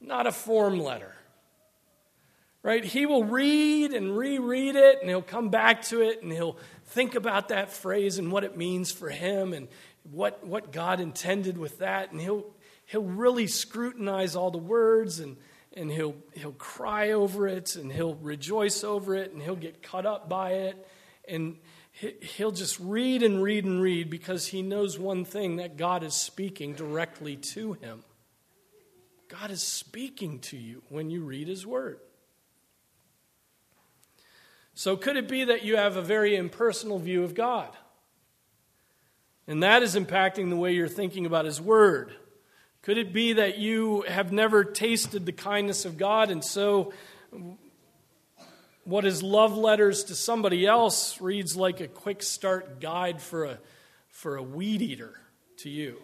not 0.00 0.26
a 0.26 0.32
form 0.32 0.78
letter. 0.78 1.14
Right? 2.62 2.84
He 2.84 3.06
will 3.06 3.24
read 3.24 3.92
and 3.92 4.16
reread 4.16 4.76
it, 4.76 4.98
and 5.00 5.08
he'll 5.08 5.22
come 5.22 5.48
back 5.48 5.82
to 5.84 6.02
it, 6.02 6.22
and 6.22 6.32
he'll 6.32 6.56
think 6.86 7.14
about 7.14 7.48
that 7.48 7.70
phrase 7.72 8.18
and 8.18 8.32
what 8.32 8.44
it 8.44 8.56
means 8.56 8.90
for 8.90 9.08
him 9.08 9.52
and 9.52 9.68
what, 10.10 10.44
what 10.46 10.72
God 10.72 11.00
intended 11.00 11.56
with 11.56 11.78
that. 11.78 12.12
And 12.12 12.20
he'll, 12.20 12.46
he'll 12.86 13.02
really 13.02 13.46
scrutinize 13.46 14.34
all 14.34 14.50
the 14.50 14.58
words 14.58 15.20
and 15.20 15.36
and 15.78 15.92
he'll, 15.92 16.16
he'll 16.32 16.52
cry 16.52 17.12
over 17.12 17.46
it 17.46 17.76
and 17.76 17.92
he'll 17.92 18.16
rejoice 18.16 18.82
over 18.82 19.14
it 19.14 19.32
and 19.32 19.40
he'll 19.40 19.56
get 19.56 19.82
caught 19.82 20.06
up 20.06 20.28
by 20.28 20.52
it. 20.52 20.88
And 21.28 21.56
he'll 21.92 22.52
just 22.52 22.80
read 22.80 23.22
and 23.22 23.42
read 23.42 23.64
and 23.64 23.80
read 23.80 24.10
because 24.10 24.46
he 24.46 24.62
knows 24.62 24.98
one 24.98 25.24
thing 25.24 25.56
that 25.56 25.76
God 25.76 26.02
is 26.02 26.14
speaking 26.14 26.74
directly 26.74 27.36
to 27.52 27.74
him. 27.74 28.02
God 29.28 29.50
is 29.50 29.62
speaking 29.62 30.38
to 30.40 30.56
you 30.56 30.82
when 30.88 31.10
you 31.10 31.22
read 31.22 31.48
his 31.48 31.66
word. 31.66 32.00
So, 34.74 34.96
could 34.96 35.16
it 35.16 35.28
be 35.28 35.44
that 35.44 35.64
you 35.64 35.76
have 35.76 35.96
a 35.96 36.02
very 36.02 36.36
impersonal 36.36 36.98
view 36.98 37.24
of 37.24 37.34
God? 37.34 37.76
And 39.46 39.62
that 39.62 39.82
is 39.82 39.96
impacting 39.96 40.50
the 40.50 40.56
way 40.56 40.72
you're 40.72 40.88
thinking 40.88 41.26
about 41.26 41.44
his 41.44 41.60
word. 41.60 42.12
Could 42.82 42.96
it 42.96 43.12
be 43.12 43.34
that 43.34 43.58
you 43.58 44.02
have 44.02 44.32
never 44.32 44.64
tasted 44.64 45.26
the 45.26 45.32
kindness 45.32 45.84
of 45.84 45.98
God, 45.98 46.30
and 46.30 46.44
so 46.44 46.92
what 48.84 49.04
is 49.04 49.22
love 49.22 49.56
letters 49.56 50.04
to 50.04 50.14
somebody 50.14 50.64
else 50.64 51.20
reads 51.20 51.56
like 51.56 51.80
a 51.80 51.88
quick 51.88 52.22
start 52.22 52.80
guide 52.80 53.20
for 53.20 53.44
a, 53.44 53.58
for 54.08 54.36
a 54.36 54.42
weed 54.42 54.80
eater 54.80 55.20
to 55.58 55.68
you? 55.68 56.00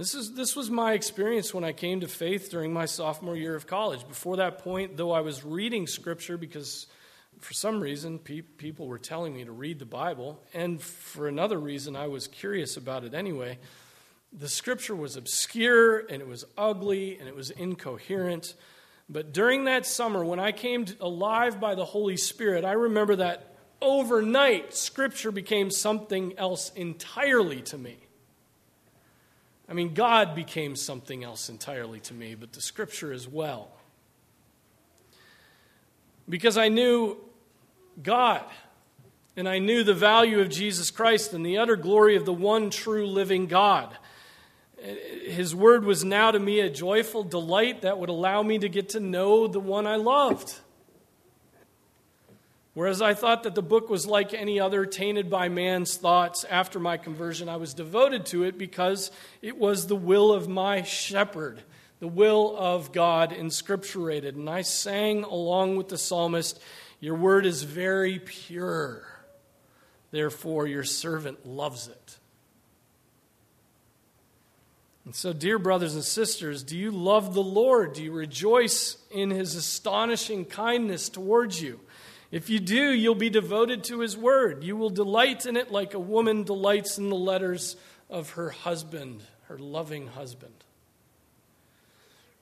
This, 0.00 0.14
is, 0.14 0.32
this 0.32 0.56
was 0.56 0.70
my 0.70 0.94
experience 0.94 1.52
when 1.52 1.62
I 1.62 1.72
came 1.72 2.00
to 2.00 2.08
faith 2.08 2.50
during 2.50 2.72
my 2.72 2.86
sophomore 2.86 3.36
year 3.36 3.54
of 3.54 3.66
college. 3.66 4.08
Before 4.08 4.38
that 4.38 4.60
point, 4.60 4.96
though 4.96 5.12
I 5.12 5.20
was 5.20 5.44
reading 5.44 5.86
Scripture 5.86 6.38
because 6.38 6.86
for 7.40 7.52
some 7.52 7.82
reason, 7.82 8.18
pe- 8.18 8.40
people 8.40 8.86
were 8.86 8.96
telling 8.96 9.34
me 9.34 9.44
to 9.44 9.52
read 9.52 9.78
the 9.78 9.84
Bible, 9.84 10.42
and 10.54 10.80
for 10.80 11.28
another 11.28 11.60
reason, 11.60 11.96
I 11.96 12.06
was 12.06 12.28
curious 12.28 12.78
about 12.78 13.04
it 13.04 13.12
anyway. 13.12 13.58
The 14.32 14.48
scripture 14.48 14.96
was 14.96 15.16
obscure, 15.16 15.98
and 15.98 16.22
it 16.22 16.26
was 16.26 16.46
ugly, 16.56 17.18
and 17.18 17.28
it 17.28 17.36
was 17.36 17.50
incoherent. 17.50 18.54
But 19.10 19.34
during 19.34 19.64
that 19.64 19.84
summer, 19.84 20.24
when 20.24 20.40
I 20.40 20.52
came 20.52 20.86
alive 20.98 21.60
by 21.60 21.74
the 21.74 21.84
Holy 21.84 22.16
Spirit, 22.16 22.64
I 22.64 22.72
remember 22.72 23.16
that 23.16 23.54
overnight, 23.82 24.72
scripture 24.72 25.30
became 25.30 25.70
something 25.70 26.38
else 26.38 26.72
entirely 26.74 27.60
to 27.64 27.76
me. 27.76 27.98
I 29.70 29.72
mean, 29.72 29.94
God 29.94 30.34
became 30.34 30.74
something 30.74 31.22
else 31.22 31.48
entirely 31.48 32.00
to 32.00 32.14
me, 32.14 32.34
but 32.34 32.52
the 32.52 32.60
scripture 32.60 33.12
as 33.12 33.28
well. 33.28 33.70
Because 36.28 36.58
I 36.58 36.68
knew 36.68 37.16
God. 38.02 38.44
And 39.36 39.48
I 39.48 39.60
knew 39.60 39.84
the 39.84 39.94
value 39.94 40.40
of 40.40 40.48
Jesus 40.48 40.90
Christ 40.90 41.32
and 41.32 41.46
the 41.46 41.58
utter 41.58 41.76
glory 41.76 42.16
of 42.16 42.24
the 42.24 42.32
one 42.32 42.70
true 42.70 43.06
living 43.06 43.46
God. 43.46 43.96
His 45.24 45.54
word 45.54 45.84
was 45.84 46.04
now 46.04 46.32
to 46.32 46.38
me 46.38 46.60
a 46.60 46.68
joyful 46.68 47.22
delight 47.22 47.82
that 47.82 47.98
would 47.98 48.08
allow 48.08 48.42
me 48.42 48.58
to 48.58 48.68
get 48.68 48.90
to 48.90 49.00
know 49.00 49.46
the 49.46 49.60
one 49.60 49.86
I 49.86 49.96
loved. 49.96 50.52
Whereas 52.72 53.02
I 53.02 53.14
thought 53.14 53.42
that 53.42 53.56
the 53.56 53.62
book 53.62 53.90
was 53.90 54.06
like 54.06 54.32
any 54.32 54.60
other, 54.60 54.86
tainted 54.86 55.28
by 55.28 55.48
man's 55.48 55.96
thoughts, 55.96 56.44
after 56.44 56.78
my 56.78 56.96
conversion, 56.96 57.48
I 57.48 57.56
was 57.56 57.74
devoted 57.74 58.26
to 58.26 58.44
it 58.44 58.56
because 58.56 59.10
it 59.42 59.56
was 59.58 59.86
the 59.86 59.96
will 59.96 60.32
of 60.32 60.48
my 60.48 60.82
shepherd, 60.82 61.62
the 61.98 62.06
will 62.08 62.56
of 62.56 62.92
God 62.92 63.32
inscripturated. 63.32 64.36
And 64.36 64.48
I 64.48 64.62
sang 64.62 65.24
along 65.24 65.76
with 65.76 65.88
the 65.88 65.98
psalmist, 65.98 66.62
your 67.00 67.16
word 67.16 67.44
is 67.44 67.64
very 67.64 68.20
pure. 68.20 69.04
Therefore, 70.12 70.66
your 70.66 70.84
servant 70.84 71.44
loves 71.46 71.88
it. 71.88 72.18
And 75.04 75.14
so, 75.14 75.32
dear 75.32 75.58
brothers 75.58 75.94
and 75.94 76.04
sisters, 76.04 76.62
do 76.62 76.78
you 76.78 76.92
love 76.92 77.34
the 77.34 77.42
Lord? 77.42 77.94
Do 77.94 78.02
you 78.04 78.12
rejoice 78.12 78.96
in 79.10 79.30
his 79.30 79.56
astonishing 79.56 80.44
kindness 80.44 81.08
towards 81.08 81.60
you? 81.60 81.80
If 82.30 82.48
you 82.48 82.60
do, 82.60 82.92
you'll 82.92 83.14
be 83.16 83.30
devoted 83.30 83.84
to 83.84 84.00
his 84.00 84.16
word. 84.16 84.62
You 84.62 84.76
will 84.76 84.90
delight 84.90 85.46
in 85.46 85.56
it 85.56 85.72
like 85.72 85.94
a 85.94 85.98
woman 85.98 86.44
delights 86.44 86.96
in 86.96 87.08
the 87.08 87.16
letters 87.16 87.76
of 88.08 88.30
her 88.30 88.50
husband, 88.50 89.22
her 89.48 89.58
loving 89.58 90.06
husband. 90.08 90.54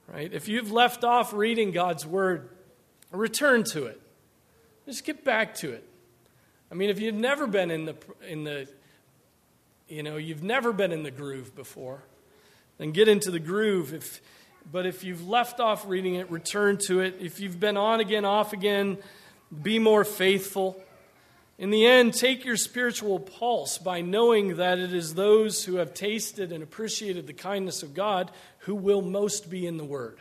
Right? 0.06 0.32
If 0.32 0.48
you've 0.48 0.72
left 0.72 1.04
off 1.04 1.32
reading 1.32 1.70
God's 1.70 2.06
word, 2.06 2.48
return 3.12 3.64
to 3.72 3.86
it. 3.86 4.00
Just 4.86 5.04
get 5.04 5.24
back 5.24 5.54
to 5.56 5.72
it. 5.72 5.84
I 6.70 6.74
mean, 6.74 6.90
if 6.90 7.00
you've 7.00 7.14
never 7.14 7.46
been 7.46 7.70
in 7.70 7.86
the, 7.86 7.96
in 8.26 8.44
the 8.44 8.68
you 9.88 10.02
know, 10.02 10.16
you've 10.16 10.42
never 10.42 10.72
been 10.72 10.92
in 10.92 11.02
the 11.02 11.10
groove 11.10 11.54
before, 11.54 12.02
then 12.76 12.92
get 12.92 13.08
into 13.08 13.30
the 13.30 13.40
groove. 13.40 13.94
If, 13.94 14.20
but 14.70 14.86
if 14.86 15.02
you've 15.02 15.26
left 15.26 15.60
off 15.60 15.86
reading 15.88 16.16
it, 16.16 16.30
return 16.30 16.78
to 16.88 17.00
it. 17.00 17.16
If 17.20 17.40
you've 17.40 17.58
been 17.58 17.76
on 17.76 18.00
again, 18.00 18.24
off 18.24 18.52
again, 18.52 18.98
be 19.62 19.78
more 19.78 20.04
faithful. 20.04 20.82
In 21.58 21.70
the 21.70 21.86
end, 21.86 22.14
take 22.14 22.44
your 22.44 22.56
spiritual 22.56 23.18
pulse 23.18 23.78
by 23.78 24.00
knowing 24.00 24.56
that 24.56 24.78
it 24.78 24.92
is 24.92 25.14
those 25.14 25.64
who 25.64 25.76
have 25.76 25.92
tasted 25.92 26.52
and 26.52 26.62
appreciated 26.62 27.26
the 27.26 27.32
kindness 27.32 27.82
of 27.82 27.94
God 27.94 28.30
who 28.60 28.74
will 28.74 29.02
most 29.02 29.50
be 29.50 29.66
in 29.66 29.76
the 29.76 29.84
Word. 29.84 30.18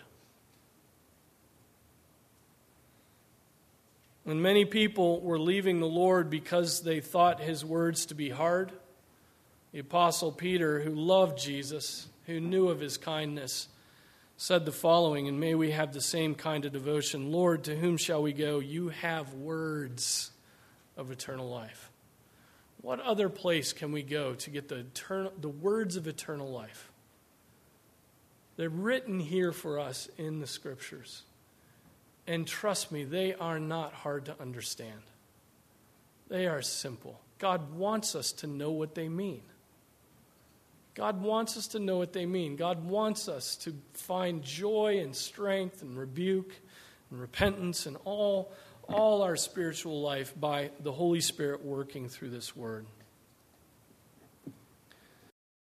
When 4.24 4.42
many 4.42 4.66
people 4.66 5.22
were 5.22 5.40
leaving 5.40 5.80
the 5.80 5.88
Lord 5.88 6.30
because 6.30 6.82
they 6.82 7.00
thought 7.00 7.40
his 7.40 7.64
words 7.64 8.08
to 8.08 8.16
be 8.16 8.30
hard, 8.30 8.72
the 9.72 9.80
Apostle 9.80 10.32
Peter, 10.32 10.82
who 10.82 10.94
loved 10.96 11.38
Jesus, 11.38 12.08
who 12.26 12.40
knew 12.40 12.68
of 12.68 12.80
his 12.80 12.98
kindness, 12.98 13.68
said 14.38 14.66
the 14.66 14.72
following, 14.72 15.28
and 15.28 15.40
may 15.40 15.56
we 15.56 15.72
have 15.72 15.94
the 15.94 16.02
same 16.02 16.36
kind 16.36 16.64
of 16.64 16.72
devotion 16.72 17.32
Lord, 17.32 17.64
to 17.66 17.76
whom 17.76 17.98
shall 17.98 18.22
we 18.22 18.34
go? 18.34 18.60
You 18.60 18.90
have 18.90 19.34
words 19.34 20.32
of 20.96 21.10
eternal 21.10 21.50
life. 21.50 21.92
What 22.82 23.00
other 23.00 23.30
place 23.30 23.74
can 23.74 23.92
we 23.92 24.04
go 24.04 24.36
to 24.36 24.50
get 24.52 24.70
the, 24.70 24.78
eternal, 24.78 25.34
the 25.42 25.50
words 25.50 25.96
of 25.96 26.08
eternal 26.08 26.50
life? 26.50 26.92
They're 28.56 28.70
written 28.70 29.20
here 29.20 29.52
for 29.52 29.80
us 29.80 30.08
in 30.18 30.40
the 30.40 30.48
scriptures. 30.48 31.24
And 32.28 32.46
trust 32.46 32.92
me, 32.92 33.04
they 33.04 33.34
are 33.34 33.60
not 33.60 33.94
hard 33.94 34.26
to 34.26 34.36
understand. 34.40 35.02
They 36.28 36.46
are 36.46 36.62
simple. 36.62 37.20
God 37.40 37.74
wants 37.74 38.16
us 38.16 38.32
to 38.34 38.48
know 38.48 38.72
what 38.72 38.96
they 38.96 39.10
mean. 39.10 39.42
God 40.98 41.22
wants 41.22 41.58
us 41.58 41.68
to 41.68 41.80
know 41.80 42.00
what 42.00 42.12
they 42.12 42.26
mean. 42.26 42.56
God 42.56 42.84
wants 42.84 43.30
us 43.30 43.56
to 43.58 43.76
find 43.94 44.42
joy 44.42 44.98
and 45.00 45.16
strength 45.16 45.84
and 45.84 45.96
rebuke 45.96 46.56
and 47.12 47.22
repentance 47.22 47.86
and 47.86 47.98
all, 48.04 48.52
all 48.90 49.22
our 49.22 49.36
spiritual 49.36 50.02
life 50.02 50.34
by 50.36 50.72
the 50.80 50.92
Holy 50.92 51.22
Spirit 51.22 51.64
working 51.64 52.10
through 52.10 52.32
this 52.32 52.56
word. 52.56 52.88